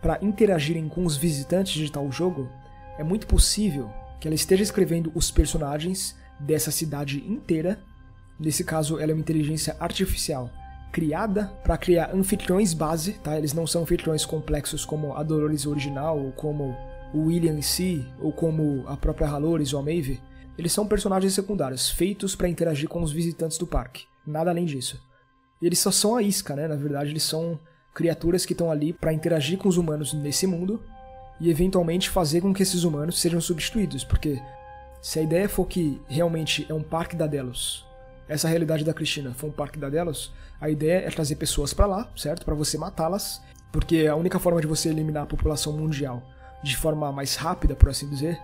para 0.00 0.18
interagirem 0.22 0.88
com 0.88 1.04
os 1.04 1.16
visitantes 1.16 1.72
de 1.72 1.90
tal 1.90 2.10
jogo, 2.12 2.48
é 2.98 3.02
muito 3.02 3.26
possível 3.26 3.90
que 4.20 4.28
ela 4.28 4.34
esteja 4.34 4.62
escrevendo 4.62 5.12
os 5.14 5.30
personagens 5.30 6.16
dessa 6.38 6.70
cidade 6.70 7.24
inteira. 7.26 7.80
Nesse 8.38 8.64
caso, 8.64 8.98
ela 8.98 9.12
é 9.12 9.14
uma 9.14 9.20
inteligência 9.20 9.76
artificial 9.80 10.50
criada 10.92 11.46
para 11.62 11.76
criar 11.76 12.14
anfitriões 12.14 12.72
base, 12.72 13.12
tá? 13.14 13.36
Eles 13.36 13.52
não 13.52 13.66
são 13.66 13.82
anfitriões 13.82 14.24
complexos 14.24 14.84
como 14.84 15.14
a 15.14 15.22
Dolores 15.22 15.66
original, 15.66 16.18
ou 16.18 16.32
como 16.32 16.74
o 17.12 17.26
William 17.26 17.54
em 17.54 17.62
si, 17.62 18.06
ou 18.20 18.32
como 18.32 18.84
a 18.86 18.96
própria 18.96 19.28
Halores 19.28 19.72
ou 19.72 19.80
a 19.80 19.82
Maeve. 19.82 20.20
Eles 20.56 20.72
são 20.72 20.86
personagens 20.86 21.34
secundários, 21.34 21.90
feitos 21.90 22.34
para 22.34 22.48
interagir 22.48 22.88
com 22.88 23.02
os 23.02 23.12
visitantes 23.12 23.58
do 23.58 23.66
parque. 23.66 24.06
Nada 24.26 24.50
além 24.50 24.64
disso. 24.64 25.00
Eles 25.60 25.78
só 25.78 25.90
são 25.90 26.16
a 26.16 26.22
isca, 26.22 26.56
né? 26.56 26.66
Na 26.66 26.76
verdade, 26.76 27.10
eles 27.10 27.22
são 27.22 27.58
criaturas 27.94 28.46
que 28.46 28.52
estão 28.52 28.70
ali 28.70 28.92
para 28.92 29.12
interagir 29.12 29.58
com 29.58 29.68
os 29.68 29.76
humanos 29.76 30.12
nesse 30.12 30.46
mundo 30.46 30.82
e 31.40 31.50
eventualmente 31.50 32.10
fazer 32.10 32.40
com 32.40 32.52
que 32.52 32.62
esses 32.62 32.84
humanos 32.84 33.20
sejam 33.20 33.40
substituídos, 33.40 34.04
porque 34.04 34.40
se 35.00 35.18
a 35.18 35.22
ideia 35.22 35.48
for 35.48 35.66
que 35.66 36.00
realmente 36.08 36.66
é 36.68 36.74
um 36.74 36.82
parque 36.82 37.14
da 37.14 37.26
Delos, 37.26 37.86
essa 38.28 38.48
realidade 38.48 38.84
da 38.84 38.92
Cristina 38.92 39.32
for 39.32 39.46
um 39.46 39.52
parque 39.52 39.78
da 39.78 39.88
Delos, 39.88 40.32
a 40.60 40.68
ideia 40.68 41.06
é 41.06 41.10
trazer 41.10 41.36
pessoas 41.36 41.72
para 41.72 41.86
lá, 41.86 42.10
certo? 42.16 42.44
Para 42.44 42.54
você 42.54 42.76
matá-las, 42.76 43.40
porque 43.72 44.06
a 44.06 44.16
única 44.16 44.38
forma 44.38 44.60
de 44.60 44.66
você 44.66 44.88
eliminar 44.88 45.22
a 45.22 45.26
população 45.26 45.72
mundial 45.72 46.22
de 46.62 46.76
forma 46.76 47.12
mais 47.12 47.36
rápida, 47.36 47.76
por 47.76 47.88
assim 47.88 48.08
dizer, 48.08 48.40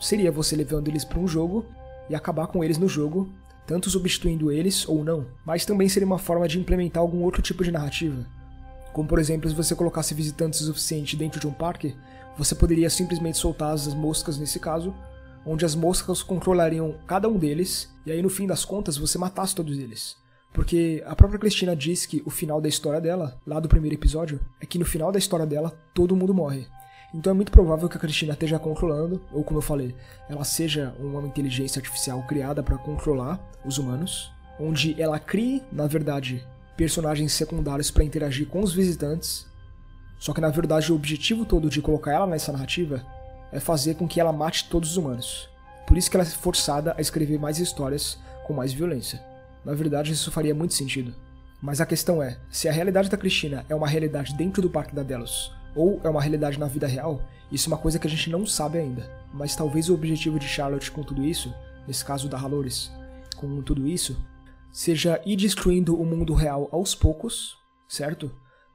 seria 0.00 0.32
você 0.32 0.56
levando 0.56 0.88
eles 0.88 1.04
para 1.04 1.18
um 1.18 1.28
jogo 1.28 1.64
e 2.10 2.14
acabar 2.14 2.48
com 2.48 2.64
eles 2.64 2.78
no 2.78 2.88
jogo, 2.88 3.32
tanto 3.66 3.88
substituindo 3.88 4.50
eles 4.50 4.86
ou 4.88 5.04
não. 5.04 5.26
Mas 5.46 5.64
também 5.64 5.88
seria 5.88 6.06
uma 6.06 6.18
forma 6.18 6.48
de 6.48 6.58
implementar 6.58 7.00
algum 7.00 7.22
outro 7.22 7.40
tipo 7.40 7.62
de 7.62 7.70
narrativa. 7.70 8.26
Como 8.92 9.08
por 9.08 9.18
exemplo, 9.18 9.48
se 9.48 9.54
você 9.54 9.74
colocasse 9.74 10.12
visitantes 10.14 10.60
o 10.60 10.66
suficiente 10.66 11.16
dentro 11.16 11.40
de 11.40 11.46
um 11.46 11.52
parque, 11.52 11.96
você 12.36 12.54
poderia 12.54 12.90
simplesmente 12.90 13.38
soltar 13.38 13.72
as 13.72 13.92
moscas 13.94 14.38
nesse 14.38 14.58
caso 14.58 14.94
onde 15.44 15.64
as 15.64 15.74
moscas 15.74 16.22
controlariam 16.22 16.94
cada 17.06 17.28
um 17.28 17.38
deles, 17.38 17.90
e 18.06 18.12
aí 18.12 18.22
no 18.22 18.30
fim 18.30 18.46
das 18.46 18.64
contas 18.64 18.96
você 18.96 19.18
matasse 19.18 19.54
todos 19.54 19.78
eles. 19.78 20.16
Porque 20.52 21.02
a 21.06 21.16
própria 21.16 21.40
Cristina 21.40 21.74
diz 21.74 22.04
que 22.04 22.22
o 22.26 22.30
final 22.30 22.60
da 22.60 22.68
história 22.68 23.00
dela, 23.00 23.40
lá 23.46 23.58
do 23.58 23.68
primeiro 23.68 23.96
episódio, 23.96 24.38
é 24.60 24.66
que 24.66 24.78
no 24.78 24.84
final 24.84 25.10
da 25.10 25.18
história 25.18 25.46
dela 25.46 25.72
todo 25.94 26.16
mundo 26.16 26.34
morre. 26.34 26.66
Então 27.14 27.30
é 27.30 27.34
muito 27.34 27.52
provável 27.52 27.88
que 27.88 27.96
a 27.96 28.00
Cristina 28.00 28.32
esteja 28.32 28.58
controlando, 28.58 29.20
ou 29.32 29.42
como 29.42 29.58
eu 29.58 29.62
falei, 29.62 29.94
ela 30.28 30.44
seja 30.44 30.94
uma 30.98 31.26
inteligência 31.26 31.78
artificial 31.78 32.22
criada 32.26 32.62
para 32.62 32.78
controlar 32.78 33.40
os 33.64 33.78
humanos, 33.78 34.30
onde 34.60 35.00
ela 35.00 35.18
crie, 35.18 35.62
na 35.72 35.86
verdade, 35.86 36.46
personagens 36.76 37.32
secundários 37.32 37.90
para 37.90 38.04
interagir 38.04 38.46
com 38.46 38.60
os 38.60 38.72
visitantes. 38.72 39.46
Só 40.22 40.32
que 40.32 40.40
na 40.40 40.50
verdade 40.50 40.92
o 40.92 40.94
objetivo 40.94 41.44
todo 41.44 41.68
de 41.68 41.82
colocar 41.82 42.12
ela 42.12 42.28
nessa 42.28 42.52
narrativa 42.52 43.04
é 43.50 43.58
fazer 43.58 43.96
com 43.96 44.06
que 44.06 44.20
ela 44.20 44.32
mate 44.32 44.68
todos 44.68 44.92
os 44.92 44.96
humanos. 44.96 45.48
Por 45.84 45.98
isso 45.98 46.08
que 46.08 46.16
ela 46.16 46.22
é 46.22 46.30
forçada 46.30 46.94
a 46.96 47.00
escrever 47.00 47.40
mais 47.40 47.58
histórias 47.58 48.20
com 48.46 48.52
mais 48.52 48.72
violência. 48.72 49.20
Na 49.64 49.74
verdade, 49.74 50.12
isso 50.12 50.30
faria 50.30 50.54
muito 50.54 50.74
sentido. 50.74 51.12
Mas 51.60 51.80
a 51.80 51.86
questão 51.86 52.22
é, 52.22 52.38
se 52.48 52.68
a 52.68 52.72
realidade 52.72 53.10
da 53.10 53.16
Cristina 53.16 53.66
é 53.68 53.74
uma 53.74 53.88
realidade 53.88 54.32
dentro 54.36 54.62
do 54.62 54.70
Parque 54.70 54.94
da 54.94 55.02
Delos, 55.02 55.52
ou 55.74 56.00
é 56.04 56.08
uma 56.08 56.22
realidade 56.22 56.56
na 56.56 56.66
vida 56.66 56.86
real, 56.86 57.20
isso 57.50 57.68
é 57.68 57.72
uma 57.72 57.82
coisa 57.82 57.98
que 57.98 58.06
a 58.06 58.10
gente 58.10 58.30
não 58.30 58.46
sabe 58.46 58.78
ainda. 58.78 59.10
Mas 59.34 59.56
talvez 59.56 59.90
o 59.90 59.94
objetivo 59.94 60.38
de 60.38 60.46
Charlotte 60.46 60.92
com 60.92 61.02
tudo 61.02 61.24
isso, 61.24 61.52
nesse 61.84 62.04
caso 62.04 62.28
da 62.28 62.38
Halores, 62.38 62.92
com 63.36 63.60
tudo 63.60 63.88
isso, 63.88 64.16
seja 64.70 65.20
ir 65.26 65.34
destruindo 65.34 66.00
o 66.00 66.06
mundo 66.06 66.32
real 66.32 66.68
aos 66.70 66.94
poucos, 66.94 67.58
certo? 67.88 68.30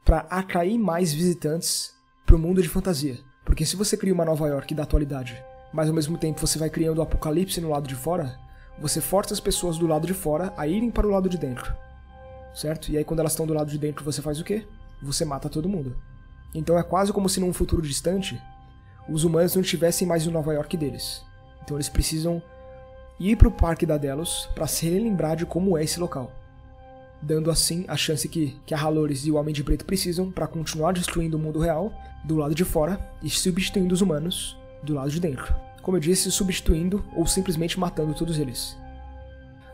Para 0.08 0.20
atrair 0.30 0.78
mais 0.80 1.12
visitantes 1.12 1.94
para 2.26 2.38
o 2.38 2.40
mundo 2.40 2.62
de 2.62 2.70
fantasia. 2.70 3.20
Porque 3.44 3.66
se 3.66 3.76
você 3.76 3.98
cria 3.98 4.14
uma 4.14 4.24
Nova 4.24 4.48
York 4.48 4.74
da 4.74 4.84
atualidade, 4.84 5.44
mas 5.74 5.90
ao 5.90 5.94
mesmo 5.94 6.18
tempo 6.18 6.40
você 6.40 6.58
vai 6.58 6.70
criando 6.70 7.00
o 7.00 7.02
apocalipse 7.02 7.60
no 7.60 7.72
lado 7.72 7.90
de 7.90 7.94
fora, 7.94 8.40
você 8.80 9.02
força 9.02 9.34
as 9.34 9.42
pessoas 9.42 9.78
do 9.78 9.86
lado 9.86 10.08
de 10.08 10.14
fora 10.14 10.54
a 10.56 10.66
irem 10.66 10.90
para 10.90 11.06
o 11.06 11.10
lado 11.10 11.28
de 11.28 11.38
dentro. 11.38 11.76
Certo? 12.56 12.90
E 12.90 12.98
aí 12.98 13.04
quando 13.04 13.20
elas 13.20 13.34
estão 13.34 13.46
do 13.46 13.54
lado 13.54 13.70
de 13.70 13.78
dentro, 13.78 14.06
você 14.06 14.22
faz 14.22 14.40
o 14.40 14.46
quê? 14.46 14.66
Você 15.04 15.26
mata 15.26 15.50
todo 15.50 15.68
mundo. 15.68 15.94
Então 16.56 16.80
é 16.80 16.84
quase 16.84 17.12
como 17.12 17.28
se 17.28 17.42
num 17.42 17.52
futuro 17.52 17.82
distante, 17.82 18.42
os 19.10 19.26
humanos 19.26 19.58
não 19.58 19.62
tivessem 19.62 20.08
mais 20.08 20.26
o 20.26 20.32
Nova 20.32 20.54
York 20.54 20.78
deles. 20.78 21.22
Então 21.66 21.76
eles 21.76 21.90
precisam 21.90 22.42
ir 23.20 23.36
para 23.36 23.50
o 23.50 23.52
Parque 23.52 23.86
da 23.86 23.98
Delos 23.98 24.48
para 24.56 24.68
se 24.68 24.88
relembrar 24.90 25.36
de 25.36 25.46
como 25.46 25.78
é 25.78 25.84
esse 25.84 26.00
local 26.00 26.32
dando 27.22 27.50
assim 27.50 27.86
a 27.88 27.98
chance 27.98 28.28
que, 28.28 28.56
que 28.66 28.74
a 28.74 28.80
Halores 28.80 29.26
e 29.26 29.32
o 29.32 29.36
Homem 29.36 29.54
de 29.54 29.64
Preto 29.64 29.86
precisam 29.86 30.32
para 30.32 30.48
continuar 30.48 30.94
destruindo 30.94 31.38
o 31.38 31.40
mundo 31.40 31.60
real 31.60 31.92
do 32.24 32.36
lado 32.36 32.54
de 32.54 32.64
fora 32.64 33.00
e 33.24 33.30
substituindo 33.30 33.94
os 33.94 34.02
humanos 34.02 34.58
do 34.84 34.94
lado 34.94 35.10
de 35.10 35.20
dentro. 35.20 35.56
Como 35.82 35.98
eu 35.98 36.02
disse, 36.02 36.32
substituindo 36.32 37.04
ou 37.16 37.26
simplesmente 37.26 37.80
matando 37.80 38.14
todos 38.14 38.38
eles. 38.38 38.78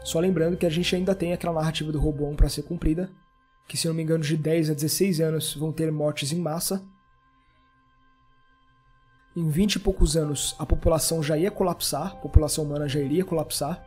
Só 0.04 0.20
lembrando 0.20 0.58
que 0.58 0.66
a 0.66 0.70
gente 0.70 0.96
ainda 0.96 1.16
tem 1.16 1.34
aquela 1.34 1.54
narrativa 1.54 1.92
do 1.92 2.00
Robon 2.00 2.36
para 2.36 2.50
ser 2.50 2.64
cumprida, 2.64 3.10
que 3.68 3.78
se 3.78 3.88
não 3.88 3.96
me 3.96 4.04
engano 4.04 4.24
de 4.24 4.36
10 4.36 4.70
a 4.70 4.74
16 4.74 5.22
anos 5.22 5.56
vão 5.56 5.72
ter 5.72 5.92
mortes 5.92 6.32
em 6.32 6.40
massa. 6.40 6.84
Em 9.36 9.50
20 9.50 9.76
e 9.76 9.80
poucos 9.80 10.16
anos 10.16 10.56
a 10.60 10.66
população 10.66 11.24
já 11.24 11.38
ia 11.38 11.50
colapsar, 11.50 12.08
a 12.12 12.16
população 12.16 12.66
humana 12.66 12.88
já 12.88 13.00
iria 13.00 13.26
colapsar, 13.26 13.84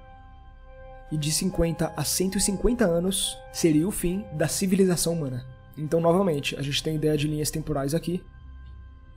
e 1.10 1.16
de 1.16 1.30
50 1.30 1.92
a 1.96 2.04
150 2.04 2.84
anos 2.84 3.38
seria 3.52 3.86
o 3.86 3.92
fim 3.92 4.24
da 4.32 4.48
civilização 4.48 5.12
humana. 5.12 5.46
Então, 5.76 6.00
novamente, 6.00 6.56
a 6.56 6.62
gente 6.62 6.82
tem 6.82 6.96
ideia 6.96 7.16
de 7.16 7.28
linhas 7.28 7.50
temporais 7.50 7.94
aqui. 7.94 8.22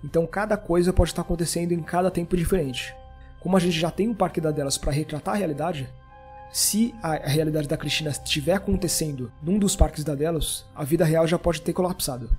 Então, 0.03 0.27
cada 0.27 0.57
coisa 0.57 0.93
pode 0.93 1.11
estar 1.11 1.21
acontecendo 1.21 1.71
em 1.71 1.81
cada 1.81 2.11
tempo 2.11 2.35
diferente. 2.35 2.93
Como 3.39 3.55
a 3.55 3.59
gente 3.59 3.79
já 3.79 3.89
tem 3.89 4.07
um 4.07 4.13
parque 4.13 4.41
da 4.41 4.51
delas 4.51 4.77
para 4.77 4.91
retratar 4.91 5.35
a 5.35 5.37
realidade, 5.37 5.89
se 6.51 6.95
a 7.01 7.15
realidade 7.15 7.67
da 7.67 7.77
Cristina 7.77 8.09
estiver 8.09 8.53
acontecendo 8.53 9.31
num 9.41 9.59
dos 9.59 9.75
parques 9.75 10.03
da 10.03 10.15
Delos, 10.15 10.65
a 10.75 10.83
vida 10.83 11.05
real 11.05 11.27
já 11.27 11.37
pode 11.37 11.61
ter 11.61 11.73
colapsado. 11.73 12.29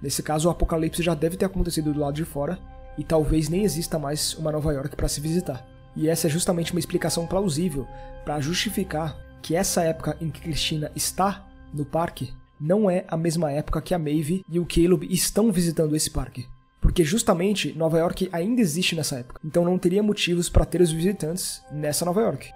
Nesse 0.00 0.22
caso, 0.22 0.48
o 0.48 0.50
apocalipse 0.50 1.02
já 1.02 1.14
deve 1.14 1.36
ter 1.36 1.44
acontecido 1.44 1.92
do 1.92 2.00
lado 2.00 2.14
de 2.14 2.24
fora 2.24 2.58
e 2.96 3.02
talvez 3.02 3.48
nem 3.48 3.64
exista 3.64 3.98
mais 3.98 4.34
uma 4.34 4.52
Nova 4.52 4.72
York 4.72 4.94
para 4.94 5.08
se 5.08 5.20
visitar. 5.20 5.66
E 5.96 6.08
essa 6.08 6.26
é 6.26 6.30
justamente 6.30 6.72
uma 6.72 6.80
explicação 6.80 7.26
plausível 7.26 7.86
para 8.24 8.40
justificar 8.40 9.16
que 9.42 9.54
essa 9.54 9.82
época 9.82 10.16
em 10.20 10.30
que 10.30 10.40
Cristina 10.40 10.90
está 10.94 11.46
no 11.72 11.84
parque 11.84 12.32
não 12.60 12.90
é 12.90 13.04
a 13.08 13.16
mesma 13.16 13.50
época 13.52 13.80
que 13.80 13.94
a 13.94 13.98
Maeve 13.98 14.44
e 14.48 14.58
o 14.58 14.66
Caleb 14.66 15.06
estão 15.10 15.52
visitando 15.52 15.94
esse 15.94 16.10
parque. 16.10 16.46
Porque 16.80 17.04
justamente 17.04 17.72
Nova 17.72 17.98
York 17.98 18.28
ainda 18.32 18.60
existe 18.60 18.94
nessa 18.94 19.16
época. 19.18 19.40
Então 19.44 19.64
não 19.64 19.78
teria 19.78 20.02
motivos 20.02 20.48
para 20.48 20.64
ter 20.64 20.80
os 20.80 20.92
visitantes 20.92 21.62
nessa 21.70 22.04
Nova 22.04 22.20
York. 22.20 22.50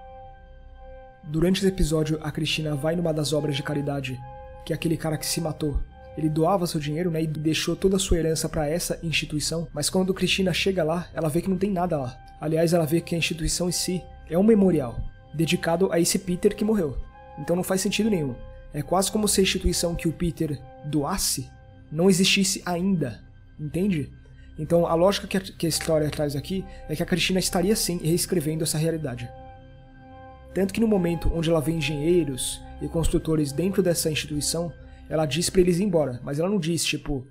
Durante 1.25 1.59
esse 1.59 1.68
episódio, 1.68 2.18
a 2.23 2.33
Cristina 2.33 2.75
vai 2.75 2.97
numa 2.97 3.12
das 3.12 3.33
obras 3.33 3.55
de 3.55 3.62
caridade, 3.62 4.21
que 4.64 4.73
aquele 4.73 4.97
cara 4.97 5.16
que 5.16 5.27
se 5.27 5.40
matou. 5.40 5.79
Ele 6.16 6.29
doava 6.29 6.66
seu 6.66 6.81
dinheiro 6.81 7.11
né, 7.11 7.23
e 7.23 7.27
deixou 7.27 7.75
toda 7.75 7.97
a 7.97 7.99
sua 7.99 8.18
herança 8.18 8.49
para 8.49 8.68
essa 8.68 8.99
instituição, 9.03 9.68
mas 9.73 9.88
quando 9.88 10.12
Cristina 10.12 10.53
chega 10.53 10.85
lá, 10.85 11.09
ela 11.14 11.29
vê 11.29 11.40
que 11.40 11.49
não 11.49 11.57
tem 11.57 11.71
nada 11.71 11.97
lá. 11.97 12.18
Aliás, 12.42 12.72
ela 12.72 12.85
vê 12.85 13.00
que 13.00 13.14
a 13.14 13.18
instituição 13.18 13.68
em 13.68 13.72
si 13.72 14.02
é 14.28 14.37
um 14.37 14.42
memorial 14.42 14.98
dedicado 15.33 15.92
a 15.92 16.00
esse 16.00 16.18
Peter 16.18 16.57
que 16.57 16.64
morreu. 16.64 16.98
Então 17.38 17.55
não 17.55 17.62
faz 17.62 17.81
sentido 17.81 18.11
nenhum. 18.11 18.35
É 18.74 18.83
quase 18.83 19.12
como 19.12 19.28
se 19.28 19.40
a 19.40 19.44
instituição 19.44 19.94
que 19.94 20.09
o 20.09 20.12
Peter 20.12 20.61
doasse 20.85 21.48
não 21.90 22.11
existisse 22.11 22.61
ainda, 22.66 23.22
entende? 23.61 24.12
Então 24.59 24.88
a 24.88 24.94
lógica 24.94 25.28
que 25.28 25.37
a, 25.37 25.40
que 25.40 25.66
a 25.66 25.68
história 25.68 26.11
traz 26.11 26.35
aqui 26.35 26.64
é 26.88 26.96
que 26.96 27.02
a 27.05 27.07
Cristina 27.07 27.38
estaria 27.38 27.76
sim 27.76 27.98
reescrevendo 27.98 28.64
essa 28.64 28.76
realidade. 28.76 29.31
Tanto 30.52 30.74
que 30.74 30.81
no 30.81 30.88
momento 30.88 31.31
onde 31.33 31.48
ela 31.48 31.61
vê 31.61 31.70
engenheiros 31.70 32.61
e 32.81 32.88
construtores 32.88 33.52
dentro 33.52 33.85
dessa 33.85 34.11
instituição, 34.11 34.72
ela 35.09 35.26
diz 35.26 35.48
para 35.48 35.61
eles 35.61 35.78
ir 35.78 35.85
embora, 35.85 36.20
mas 36.24 36.40
ela 36.40 36.50
não 36.50 36.59
diz 36.59 36.85
tipo 36.85 37.24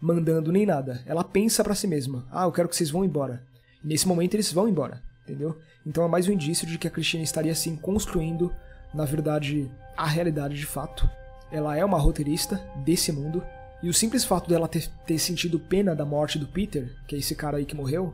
mandando 0.00 0.50
nem 0.50 0.64
nada. 0.64 1.02
Ela 1.04 1.22
pensa 1.22 1.62
para 1.62 1.74
si 1.74 1.86
mesma: 1.86 2.26
"Ah, 2.32 2.44
eu 2.44 2.52
quero 2.52 2.66
que 2.66 2.76
vocês 2.76 2.90
vão 2.90 3.04
embora". 3.04 3.44
Nesse 3.86 4.08
momento 4.08 4.34
eles 4.34 4.52
vão 4.52 4.68
embora, 4.68 5.00
entendeu? 5.22 5.60
Então 5.86 6.04
é 6.04 6.08
mais 6.08 6.26
um 6.26 6.32
indício 6.32 6.66
de 6.66 6.76
que 6.76 6.88
a 6.88 6.90
Cristina 6.90 7.22
estaria 7.22 7.52
assim 7.52 7.76
construindo, 7.76 8.52
na 8.92 9.04
verdade, 9.04 9.70
a 9.96 10.04
realidade 10.04 10.56
de 10.56 10.66
fato. 10.66 11.08
Ela 11.52 11.76
é 11.76 11.84
uma 11.84 11.96
roteirista 11.96 12.56
desse 12.84 13.12
mundo 13.12 13.44
e 13.80 13.88
o 13.88 13.94
simples 13.94 14.24
fato 14.24 14.48
dela 14.48 14.66
ter, 14.66 14.88
ter 15.06 15.20
sentido 15.20 15.60
pena 15.60 15.94
da 15.94 16.04
morte 16.04 16.36
do 16.36 16.48
Peter, 16.48 16.96
que 17.06 17.14
é 17.14 17.18
esse 17.20 17.36
cara 17.36 17.58
aí 17.58 17.64
que 17.64 17.76
morreu, 17.76 18.12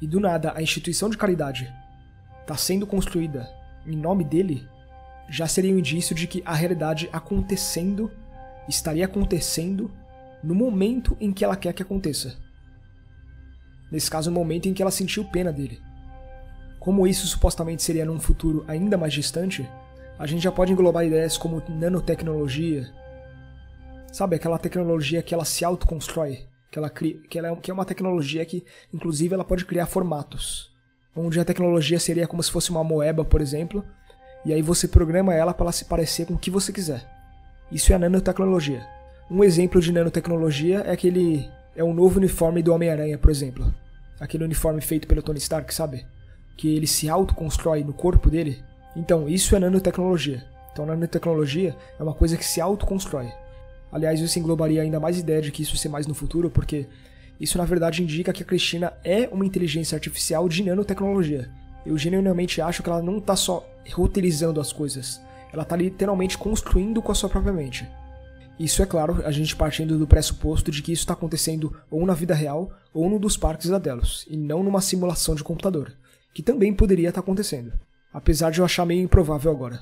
e 0.00 0.06
do 0.06 0.18
nada 0.18 0.54
a 0.56 0.62
instituição 0.62 1.10
de 1.10 1.18
caridade 1.18 1.70
está 2.40 2.56
sendo 2.56 2.86
construída 2.86 3.46
em 3.86 3.94
nome 3.94 4.24
dele, 4.24 4.66
já 5.28 5.46
seria 5.46 5.74
um 5.74 5.78
indício 5.78 6.14
de 6.14 6.26
que 6.26 6.42
a 6.46 6.54
realidade 6.54 7.10
acontecendo 7.12 8.10
estaria 8.66 9.04
acontecendo 9.04 9.90
no 10.42 10.54
momento 10.54 11.14
em 11.20 11.30
que 11.30 11.44
ela 11.44 11.56
quer 11.56 11.74
que 11.74 11.82
aconteça. 11.82 12.38
Nesse 13.90 14.10
caso, 14.10 14.30
no 14.30 14.38
momento 14.38 14.68
em 14.68 14.74
que 14.74 14.82
ela 14.82 14.90
sentiu 14.90 15.24
pena 15.24 15.52
dele. 15.52 15.80
Como 16.78 17.06
isso 17.06 17.26
supostamente 17.26 17.82
seria 17.82 18.04
num 18.04 18.20
futuro 18.20 18.64
ainda 18.66 18.96
mais 18.96 19.12
distante, 19.12 19.68
a 20.18 20.26
gente 20.26 20.42
já 20.42 20.52
pode 20.52 20.72
englobar 20.72 21.04
ideias 21.04 21.36
como 21.36 21.62
nanotecnologia, 21.68 22.90
Sabe, 24.12 24.36
aquela 24.36 24.58
tecnologia 24.58 25.22
que 25.22 25.32
ela 25.32 25.44
se 25.44 25.64
autoconstrói, 25.64 26.40
que 26.70 26.78
ela 26.78 26.90
cria, 26.90 27.16
que, 27.28 27.38
ela 27.38 27.48
é, 27.48 27.56
que 27.56 27.70
é 27.70 27.74
uma 27.74 27.84
tecnologia 27.84 28.44
que, 28.44 28.64
inclusive, 28.92 29.34
ela 29.34 29.44
pode 29.44 29.64
criar 29.64 29.86
formatos. 29.86 30.70
Onde 31.14 31.38
a 31.38 31.44
tecnologia 31.44 31.98
seria 31.98 32.26
como 32.26 32.42
se 32.42 32.50
fosse 32.50 32.70
uma 32.70 32.82
moeba, 32.82 33.24
por 33.24 33.40
exemplo, 33.40 33.84
e 34.44 34.52
aí 34.52 34.62
você 34.62 34.88
programa 34.88 35.32
ela 35.32 35.54
para 35.54 35.66
ela 35.66 35.72
se 35.72 35.84
parecer 35.84 36.26
com 36.26 36.34
o 36.34 36.38
que 36.38 36.50
você 36.50 36.72
quiser. 36.72 37.08
Isso 37.70 37.92
é 37.92 37.96
a 37.96 37.98
nanotecnologia. 37.98 38.84
Um 39.30 39.44
exemplo 39.44 39.80
de 39.80 39.92
nanotecnologia 39.92 40.80
é 40.80 40.90
aquele 40.90 41.48
é 41.74 41.84
o 41.84 41.92
novo 41.92 42.18
uniforme 42.18 42.62
do 42.62 42.72
Homem-Aranha, 42.72 43.18
por 43.18 43.30
exemplo. 43.30 43.72
Aquele 44.18 44.44
uniforme 44.44 44.80
feito 44.80 45.06
pelo 45.06 45.22
Tony 45.22 45.38
Stark, 45.38 45.74
sabe? 45.74 46.06
Que 46.56 46.74
ele 46.76 46.86
se 46.86 47.08
autoconstrói 47.08 47.82
no 47.82 47.92
corpo 47.92 48.28
dele. 48.30 48.62
Então, 48.94 49.28
isso 49.28 49.56
é 49.56 49.58
nanotecnologia. 49.58 50.44
Então, 50.72 50.84
nanotecnologia 50.84 51.76
é 51.98 52.02
uma 52.02 52.14
coisa 52.14 52.36
que 52.36 52.44
se 52.44 52.60
autoconstrói. 52.60 53.32
Aliás, 53.92 54.20
isso 54.20 54.38
englobaria 54.38 54.82
ainda 54.82 55.00
mais 55.00 55.18
ideia 55.18 55.42
de 55.42 55.50
que 55.50 55.62
isso 55.62 55.76
ser 55.76 55.88
mais 55.88 56.06
no 56.06 56.14
futuro, 56.14 56.50
porque 56.50 56.86
isso 57.40 57.56
na 57.56 57.64
verdade 57.64 58.02
indica 58.02 58.32
que 58.32 58.42
a 58.42 58.46
Cristina 58.46 58.92
é 59.02 59.28
uma 59.32 59.46
inteligência 59.46 59.96
artificial 59.96 60.48
de 60.48 60.62
nanotecnologia. 60.62 61.48
Eu 61.84 61.96
genuinamente 61.96 62.60
acho 62.60 62.82
que 62.82 62.90
ela 62.90 63.02
não 63.02 63.18
está 63.18 63.34
só 63.34 63.66
roteirizando 63.90 64.60
as 64.60 64.72
coisas, 64.72 65.20
ela 65.52 65.62
está 65.62 65.74
literalmente 65.74 66.36
construindo 66.36 67.00
com 67.00 67.10
a 67.10 67.14
sua 67.14 67.30
própria 67.30 67.52
mente. 67.52 67.88
Isso 68.60 68.82
é 68.82 68.86
claro, 68.86 69.22
a 69.24 69.30
gente 69.30 69.56
partindo 69.56 69.98
do 69.98 70.06
pressuposto 70.06 70.70
de 70.70 70.82
que 70.82 70.92
isso 70.92 71.00
está 71.00 71.14
acontecendo 71.14 71.74
ou 71.90 72.04
na 72.04 72.12
vida 72.12 72.34
real 72.34 72.70
ou 72.92 73.08
num 73.08 73.18
dos 73.18 73.34
parques 73.34 73.70
da 73.70 73.78
Delos, 73.78 74.26
e 74.28 74.36
não 74.36 74.62
numa 74.62 74.82
simulação 74.82 75.34
de 75.34 75.42
computador, 75.42 75.94
que 76.34 76.42
também 76.42 76.70
poderia 76.70 77.08
estar 77.08 77.22
tá 77.22 77.24
acontecendo, 77.24 77.72
apesar 78.12 78.50
de 78.50 78.58
eu 78.58 78.64
achar 78.66 78.84
meio 78.84 79.02
improvável 79.02 79.50
agora. 79.50 79.80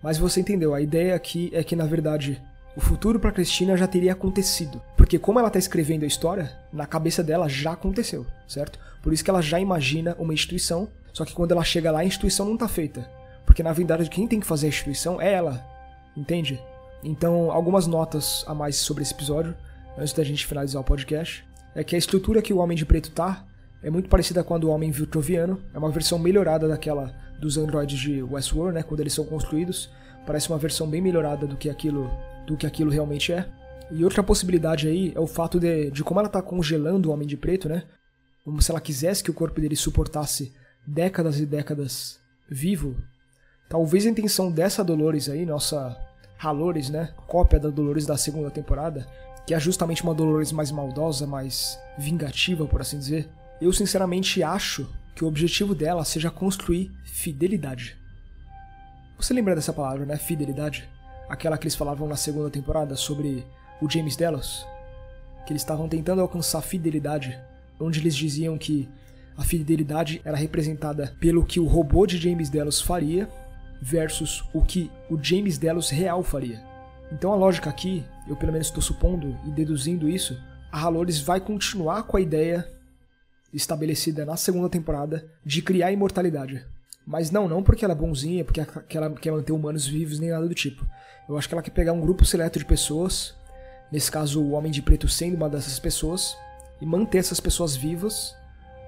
Mas 0.00 0.18
você 0.18 0.40
entendeu, 0.40 0.72
a 0.72 0.80
ideia 0.80 1.16
aqui 1.16 1.50
é 1.52 1.64
que 1.64 1.74
na 1.74 1.84
verdade 1.84 2.40
o 2.76 2.80
futuro 2.80 3.18
para 3.18 3.32
Cristina 3.32 3.76
já 3.76 3.88
teria 3.88 4.12
acontecido, 4.12 4.80
porque 4.96 5.18
como 5.18 5.40
ela 5.40 5.48
está 5.48 5.58
escrevendo 5.58 6.04
a 6.04 6.06
história, 6.06 6.56
na 6.72 6.86
cabeça 6.86 7.24
dela 7.24 7.48
já 7.48 7.72
aconteceu, 7.72 8.24
certo? 8.46 8.78
Por 9.02 9.12
isso 9.12 9.24
que 9.24 9.30
ela 9.30 9.42
já 9.42 9.58
imagina 9.58 10.14
uma 10.16 10.32
instituição, 10.32 10.86
só 11.12 11.24
que 11.24 11.34
quando 11.34 11.50
ela 11.50 11.64
chega 11.64 11.90
lá 11.90 11.98
a 12.00 12.04
instituição 12.04 12.46
não 12.46 12.54
está 12.54 12.68
feita, 12.68 13.10
porque 13.44 13.64
na 13.64 13.72
verdade 13.72 14.08
quem 14.08 14.28
tem 14.28 14.38
que 14.38 14.46
fazer 14.46 14.66
a 14.66 14.68
instituição 14.68 15.20
é 15.20 15.32
ela, 15.32 15.66
entende? 16.16 16.60
Então, 17.02 17.50
algumas 17.50 17.86
notas 17.86 18.44
a 18.46 18.54
mais 18.54 18.76
sobre 18.76 19.02
esse 19.02 19.14
episódio, 19.14 19.54
antes 19.96 20.12
da 20.12 20.22
gente 20.22 20.46
finalizar 20.46 20.80
o 20.80 20.84
podcast, 20.84 21.44
é 21.74 21.82
que 21.82 21.94
a 21.94 21.98
estrutura 21.98 22.42
que 22.42 22.52
o 22.52 22.58
Homem 22.58 22.76
de 22.76 22.84
Preto 22.84 23.10
tá 23.10 23.46
é 23.82 23.90
muito 23.90 24.08
parecida 24.08 24.44
com 24.44 24.54
a 24.54 24.58
do 24.58 24.68
Homem 24.70 24.90
Vitruviano, 24.90 25.58
é 25.72 25.78
uma 25.78 25.90
versão 25.90 26.18
melhorada 26.18 26.68
daquela 26.68 27.14
dos 27.40 27.56
androides 27.56 27.98
de 27.98 28.22
Westworld, 28.22 28.74
né, 28.74 28.82
quando 28.82 29.00
eles 29.00 29.14
são 29.14 29.24
construídos. 29.24 29.90
Parece 30.26 30.50
uma 30.50 30.58
versão 30.58 30.86
bem 30.86 31.00
melhorada 31.00 31.46
do 31.46 31.56
que 31.56 31.70
aquilo, 31.70 32.10
do 32.46 32.56
que 32.56 32.66
aquilo 32.66 32.90
realmente 32.90 33.32
é. 33.32 33.48
E 33.90 34.04
outra 34.04 34.22
possibilidade 34.22 34.86
aí 34.86 35.12
é 35.16 35.20
o 35.20 35.26
fato 35.26 35.58
de, 35.58 35.90
de 35.90 36.04
como 36.04 36.20
ela 36.20 36.26
está 36.26 36.42
congelando 36.42 37.08
o 37.08 37.12
Homem 37.12 37.26
de 37.26 37.36
Preto, 37.36 37.68
né? 37.68 37.84
Como 38.44 38.60
se 38.60 38.70
ela 38.70 38.80
quisesse 38.80 39.24
que 39.24 39.30
o 39.30 39.34
corpo 39.34 39.60
dele 39.60 39.74
suportasse 39.74 40.52
décadas 40.86 41.40
e 41.40 41.46
décadas 41.46 42.20
vivo. 42.48 42.94
Talvez 43.68 44.06
a 44.06 44.10
intenção 44.10 44.52
dessa 44.52 44.84
Dolores 44.84 45.28
aí, 45.28 45.46
nossa 45.46 45.96
Halores, 46.40 46.88
né? 46.88 47.12
Cópia 47.26 47.60
da 47.60 47.68
Dolores 47.68 48.06
da 48.06 48.16
segunda 48.16 48.50
temporada, 48.50 49.06
que 49.46 49.52
é 49.52 49.60
justamente 49.60 50.02
uma 50.02 50.14
Dolores 50.14 50.52
mais 50.52 50.70
maldosa, 50.70 51.26
mais 51.26 51.78
vingativa, 51.98 52.66
por 52.66 52.80
assim 52.80 52.98
dizer. 52.98 53.28
Eu 53.60 53.72
sinceramente 53.72 54.42
acho 54.42 54.88
que 55.14 55.24
o 55.24 55.28
objetivo 55.28 55.74
dela 55.74 56.04
seja 56.04 56.30
construir 56.30 56.90
fidelidade. 57.04 57.98
Você 59.18 59.34
lembra 59.34 59.54
dessa 59.54 59.72
palavra, 59.72 60.06
né? 60.06 60.16
Fidelidade? 60.16 60.88
Aquela 61.28 61.58
que 61.58 61.64
eles 61.64 61.74
falavam 61.74 62.08
na 62.08 62.16
segunda 62.16 62.48
temporada 62.48 62.96
sobre 62.96 63.44
o 63.80 63.88
James 63.88 64.16
Delos? 64.16 64.66
Que 65.46 65.52
eles 65.52 65.60
estavam 65.60 65.88
tentando 65.88 66.22
alcançar 66.22 66.62
fidelidade, 66.62 67.38
onde 67.78 68.00
eles 68.00 68.16
diziam 68.16 68.56
que 68.56 68.88
a 69.36 69.44
fidelidade 69.44 70.22
era 70.24 70.36
representada 70.36 71.14
pelo 71.20 71.44
que 71.44 71.60
o 71.60 71.66
robô 71.66 72.06
de 72.06 72.16
James 72.16 72.48
Delos 72.48 72.80
faria 72.80 73.28
versus 73.80 74.44
o 74.52 74.62
que 74.62 74.90
o 75.08 75.18
James 75.22 75.58
Delos 75.58 75.90
real 75.90 76.22
faria. 76.22 76.62
Então 77.12 77.32
a 77.32 77.36
lógica 77.36 77.68
aqui, 77.70 78.04
eu 78.28 78.36
pelo 78.36 78.52
menos 78.52 78.68
estou 78.68 78.82
supondo 78.82 79.36
e 79.46 79.50
deduzindo 79.50 80.08
isso, 80.08 80.38
a 80.70 80.80
Halores 80.80 81.20
vai 81.20 81.40
continuar 81.40 82.04
com 82.04 82.16
a 82.16 82.20
ideia 82.20 82.70
estabelecida 83.52 84.24
na 84.24 84.36
segunda 84.36 84.68
temporada 84.68 85.26
de 85.44 85.60
criar 85.62 85.90
imortalidade. 85.90 86.64
Mas 87.04 87.30
não, 87.30 87.48
não 87.48 87.62
porque 87.62 87.84
ela 87.84 87.94
é 87.94 87.96
bonzinha, 87.96 88.44
porque 88.44 88.60
ela 88.96 89.10
quer 89.10 89.32
manter 89.32 89.52
humanos 89.52 89.86
vivos, 89.86 90.20
nem 90.20 90.30
nada 90.30 90.46
do 90.46 90.54
tipo. 90.54 90.86
Eu 91.28 91.36
acho 91.36 91.48
que 91.48 91.54
ela 91.54 91.62
quer 91.62 91.72
pegar 91.72 91.92
um 91.92 92.00
grupo 92.00 92.24
seleto 92.24 92.58
de 92.58 92.64
pessoas, 92.64 93.34
nesse 93.90 94.10
caso 94.10 94.40
o 94.40 94.52
Homem 94.52 94.70
de 94.70 94.82
Preto 94.82 95.08
sendo 95.08 95.34
uma 95.34 95.48
dessas 95.48 95.78
pessoas, 95.80 96.36
e 96.80 96.86
manter 96.86 97.18
essas 97.18 97.40
pessoas 97.40 97.74
vivas, 97.74 98.36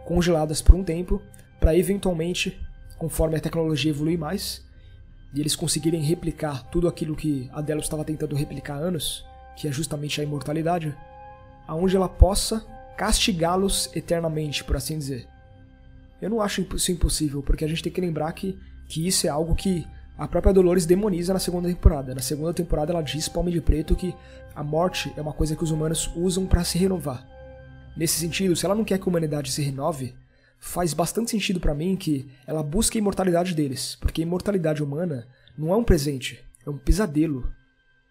congeladas 0.05 0.63
por 0.63 0.75
um 0.75 0.85
tempo, 0.85 1.21
para 1.59 1.77
eventualmente, 1.77 2.61
conforme 2.99 3.37
a 3.37 3.41
tecnologia 3.41 3.91
evoluir 3.91 4.19
mais, 4.19 4.65
e 5.35 5.41
eles 5.41 5.57
conseguirem 5.57 6.03
replicar 6.03 6.63
tudo 6.65 6.89
aquilo 6.89 7.17
que 7.17 7.49
a 7.53 7.61
Delos 7.61 7.85
estava 7.85 8.05
tentando 8.05 8.37
replicar 8.37 8.75
há 8.75 8.79
anos, 8.79 9.25
que 9.57 9.67
é 9.67 9.73
justamente 9.73 10.21
a 10.21 10.25
imortalidade, 10.25 10.95
aonde 11.67 11.97
ela 11.97 12.09
possa 12.09 12.65
castigá-los 12.97 13.91
eternamente, 13.95 14.63
por 14.63 14.77
assim 14.77 14.99
dizer. 14.99 15.27
Eu 16.21 16.31
não 16.31 16.41
acho 16.41 16.67
isso 16.75 16.93
impossível, 16.93 17.43
porque 17.43 17.65
a 17.65 17.69
gente 17.69 17.83
tem 17.83 17.93
que 17.93 18.01
lembrar 18.01 18.33
que, 18.33 18.59
que 18.87 19.07
isso 19.07 19.27
é 19.27 19.31
algo 19.31 19.55
que 19.55 19.87
a 20.17 20.29
própria 20.29 20.53
Dolores 20.53 20.87
demoniza 20.87 21.33
na 21.33 21.41
segunda 21.41 21.69
temporada. 21.69 22.15
Na 22.15 22.21
segunda 22.21 22.53
temporada 22.53 22.93
ela 22.93 23.03
diz 23.03 23.35
Homem 23.35 23.53
de 23.53 23.61
Preto 23.61 23.97
que 23.97 24.15
a 24.55 24.63
morte 24.63 25.13
é 25.17 25.21
uma 25.21 25.33
coisa 25.33 25.57
que 25.57 25.65
os 25.65 25.71
humanos 25.71 26.11
usam 26.15 26.47
para 26.47 26.63
se 26.63 26.79
renovar. 26.79 27.27
Nesse 27.97 28.21
sentido, 28.21 28.55
se 28.55 28.65
ela 28.65 28.75
não 28.75 28.85
quer 28.85 28.99
que 28.99 29.05
a 29.05 29.09
humanidade 29.09 29.51
se 29.51 29.63
renove, 29.63 30.15
faz 30.65 30.95
bastante 30.95 31.33
sentido 31.33 31.59
para 31.59 31.75
mim 31.75 31.97
que 31.97 32.31
ela 32.47 32.63
busque 32.63 32.97
a 32.97 33.01
imortalidade 33.01 33.53
deles, 33.53 33.99
porque 34.01 34.23
a 34.23 34.25
imortalidade 34.25 34.81
humana 34.81 35.27
não 35.59 35.73
é 35.73 35.77
um 35.77 35.83
presente, 35.83 36.41
é 36.65 36.71
um 36.71 36.79
pesadelo 36.79 37.53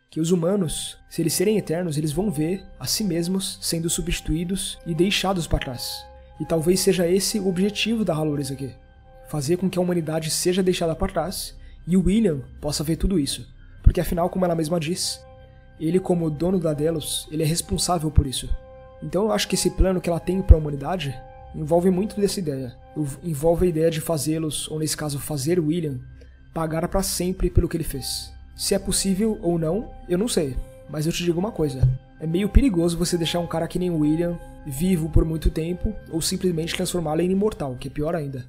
que 0.10 0.20
os 0.20 0.32
humanos, 0.32 0.98
se 1.10 1.22
eles 1.22 1.34
serem 1.34 1.58
eternos, 1.58 1.98
eles 1.98 2.12
vão 2.12 2.30
ver 2.30 2.62
a 2.78 2.86
si 2.86 3.06
mesmos 3.06 3.58
sendo 3.62 3.90
substituídos 3.90 4.78
e 4.86 4.94
deixados 4.94 5.48
para 5.48 5.60
trás. 5.60 6.06
E 6.42 6.46
talvez 6.46 6.82
seja 6.82 7.08
esse 7.08 7.40
o 7.40 7.48
objetivo 7.48 8.04
da 8.04 8.14
Halores 8.14 8.52
aqui. 8.52 8.76
Fazer 9.30 9.56
com 9.56 9.70
que 9.70 9.80
a 9.80 9.82
humanidade 9.82 10.30
seja 10.30 10.62
deixada 10.62 10.94
para 10.94 11.14
trás 11.14 11.58
e 11.88 11.96
o 11.96 12.04
William 12.04 12.42
possa 12.60 12.84
ver 12.84 12.98
tudo 12.98 13.18
isso. 13.18 13.48
Porque 13.82 14.02
afinal, 14.02 14.30
como 14.30 14.44
ela 14.44 14.56
mesma 14.56 14.78
diz, 14.78 15.24
ele 15.80 16.02
como 16.02 16.30
dono 16.30 16.60
da 16.60 16.74
Delos, 16.74 17.30
ele 17.32 17.44
é 17.44 17.46
responsável 17.46 18.12
por 18.12 18.28
isso. 18.28 18.50
Então 19.02 19.24
eu 19.24 19.32
acho 19.32 19.48
que 19.48 19.56
esse 19.56 19.72
plano 19.72 20.02
que 20.02 20.10
ela 20.10 20.20
tem 20.20 20.42
para 20.42 20.58
a 20.58 20.60
humanidade 20.60 21.18
envolve 21.56 21.90
muito 21.90 22.20
dessa 22.20 22.40
ideia. 22.40 22.76
Envolve 23.24 23.66
a 23.66 23.70
ideia 23.70 23.92
de 23.92 24.02
fazê-los, 24.02 24.70
ou 24.70 24.80
nesse 24.80 24.98
caso 24.98 25.20
fazer 25.20 25.60
William, 25.60 26.00
pagar 26.54 26.88
para 26.88 27.04
sempre 27.04 27.50
pelo 27.50 27.68
que 27.68 27.78
ele 27.78 27.84
fez. 27.84 28.32
Se 28.56 28.76
é 28.76 28.80
possível 28.80 29.40
ou 29.42 29.58
não, 29.58 29.90
eu 30.08 30.18
não 30.18 30.28
sei. 30.28 30.56
Mas 30.90 31.06
eu 31.06 31.12
te 31.12 31.24
digo 31.24 31.40
uma 31.40 31.52
coisa: 31.52 31.82
é 32.20 32.28
meio 32.28 32.50
perigoso 32.50 32.98
você 32.98 33.18
deixar 33.18 33.40
um 33.40 33.48
cara 33.48 33.68
que 33.68 33.80
nem 33.80 33.90
William 33.90 34.38
vivo 34.66 35.10
por 35.10 35.26
muito 35.26 35.50
tempo 35.50 35.96
ou 36.12 36.22
simplesmente 36.22 36.76
transformá-lo 36.76 37.22
em 37.22 37.32
imortal, 37.32 37.76
que 37.80 37.88
é 37.88 37.92
pior 37.92 38.16
ainda. 38.16 38.46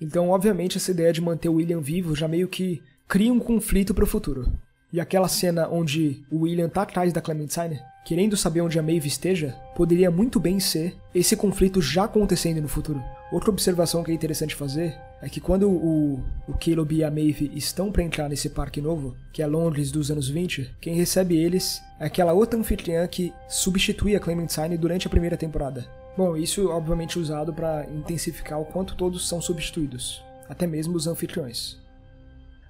Então, 0.00 0.28
obviamente, 0.28 0.76
essa 0.76 0.90
ideia 0.90 1.12
de 1.12 1.22
manter 1.22 1.48
William 1.48 1.80
vivo 1.80 2.14
já 2.14 2.28
meio 2.28 2.48
que 2.48 2.82
cria 3.08 3.32
um 3.32 3.38
conflito 3.38 3.94
para 3.94 4.04
o 4.04 4.06
futuro. 4.06 4.52
E 4.92 5.00
aquela 5.00 5.28
cena 5.28 5.68
onde 5.68 6.24
o 6.30 6.40
William 6.40 6.68
tá 6.68 6.82
atrás 6.82 7.12
da 7.12 7.20
Clementine, 7.20 7.80
querendo 8.06 8.36
saber 8.36 8.60
onde 8.60 8.78
a 8.78 8.82
Maeve 8.82 9.08
esteja, 9.08 9.56
poderia 9.74 10.12
muito 10.12 10.38
bem 10.38 10.60
ser 10.60 10.94
esse 11.12 11.36
conflito 11.36 11.82
já 11.82 12.04
acontecendo 12.04 12.62
no 12.62 12.68
futuro. 12.68 13.02
Outra 13.32 13.50
observação 13.50 14.04
que 14.04 14.12
é 14.12 14.14
interessante 14.14 14.54
fazer 14.54 14.96
é 15.20 15.28
que 15.28 15.40
quando 15.40 15.68
o, 15.68 16.22
o 16.46 16.52
Caleb 16.52 16.94
e 16.94 17.02
a 17.02 17.10
Maeve 17.10 17.50
estão 17.52 17.90
para 17.90 18.04
entrar 18.04 18.28
nesse 18.28 18.48
parque 18.48 18.80
novo, 18.80 19.16
que 19.32 19.42
é 19.42 19.46
Londres 19.46 19.90
dos 19.90 20.08
anos 20.08 20.28
20, 20.28 20.76
quem 20.80 20.94
recebe 20.94 21.36
eles 21.36 21.82
é 21.98 22.06
aquela 22.06 22.32
outra 22.32 22.56
anfitriã 22.56 23.04
que 23.08 23.34
substitui 23.48 24.14
a 24.14 24.20
Clementine 24.20 24.78
durante 24.78 25.08
a 25.08 25.10
primeira 25.10 25.36
temporada. 25.36 25.84
Bom, 26.16 26.36
isso 26.36 26.68
obviamente 26.68 27.18
usado 27.18 27.52
para 27.52 27.88
intensificar 27.90 28.60
o 28.60 28.66
quanto 28.66 28.94
todos 28.94 29.26
são 29.28 29.40
substituídos, 29.40 30.22
até 30.48 30.64
mesmo 30.64 30.94
os 30.94 31.08
anfitriões. 31.08 31.76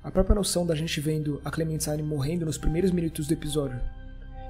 A 0.03 0.11
própria 0.11 0.35
noção 0.35 0.64
da 0.64 0.75
gente 0.75 0.99
vendo 0.99 1.42
a 1.44 1.51
Clementine 1.51 2.03
morrendo 2.03 2.46
nos 2.46 2.57
primeiros 2.57 2.90
minutos 2.90 3.27
do 3.27 3.35
episódio 3.35 3.79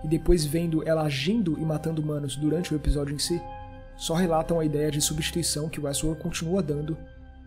e 0.05 0.09
depois 0.09 0.45
vendo 0.45 0.87
ela 0.87 1.03
agindo 1.03 1.59
e 1.59 1.65
matando 1.65 2.03
humanos 2.03 2.37
durante 2.37 2.73
o 2.73 2.77
episódio 2.77 3.15
em 3.15 3.19
si, 3.19 3.41
só 3.97 4.15
relatam 4.15 4.61
a 4.61 4.65
ideia 4.65 4.91
de 4.91 5.01
substituição 5.01 5.69
que 5.69 5.81
Westworld 5.81 6.23
continua 6.23 6.63
dando, 6.63 6.97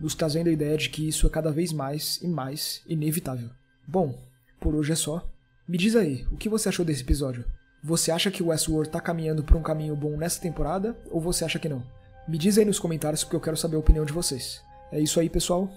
nos 0.00 0.14
trazendo 0.14 0.48
a 0.48 0.52
ideia 0.52 0.76
de 0.76 0.88
que 0.88 1.06
isso 1.06 1.26
é 1.26 1.30
cada 1.30 1.52
vez 1.52 1.72
mais 1.72 2.20
e 2.22 2.26
mais 2.26 2.82
inevitável. 2.86 3.50
Bom, 3.86 4.18
por 4.60 4.74
hoje 4.74 4.92
é 4.92 4.96
só. 4.96 5.28
Me 5.66 5.78
diz 5.78 5.94
aí, 5.94 6.26
o 6.32 6.36
que 6.36 6.48
você 6.48 6.68
achou 6.68 6.84
desse 6.84 7.02
episódio? 7.02 7.44
Você 7.82 8.10
acha 8.10 8.30
que 8.30 8.42
Westworld 8.42 8.90
tá 8.90 9.00
caminhando 9.00 9.42
por 9.42 9.56
um 9.56 9.62
caminho 9.62 9.96
bom 9.96 10.16
nessa 10.16 10.40
temporada 10.40 10.96
ou 11.10 11.20
você 11.20 11.44
acha 11.44 11.58
que 11.58 11.68
não? 11.68 11.82
Me 12.28 12.36
diz 12.36 12.58
aí 12.58 12.64
nos 12.64 12.78
comentários 12.78 13.24
porque 13.24 13.36
eu 13.36 13.40
quero 13.40 13.56
saber 13.56 13.76
a 13.76 13.80
opinião 13.80 14.04
de 14.04 14.12
vocês. 14.12 14.62
É 14.92 15.00
isso 15.00 15.18
aí, 15.18 15.30
pessoal. 15.30 15.70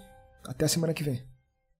Até 0.46 0.66
a 0.66 0.70
semana 0.70 0.94
que 0.94 1.04
vem. 1.04 1.33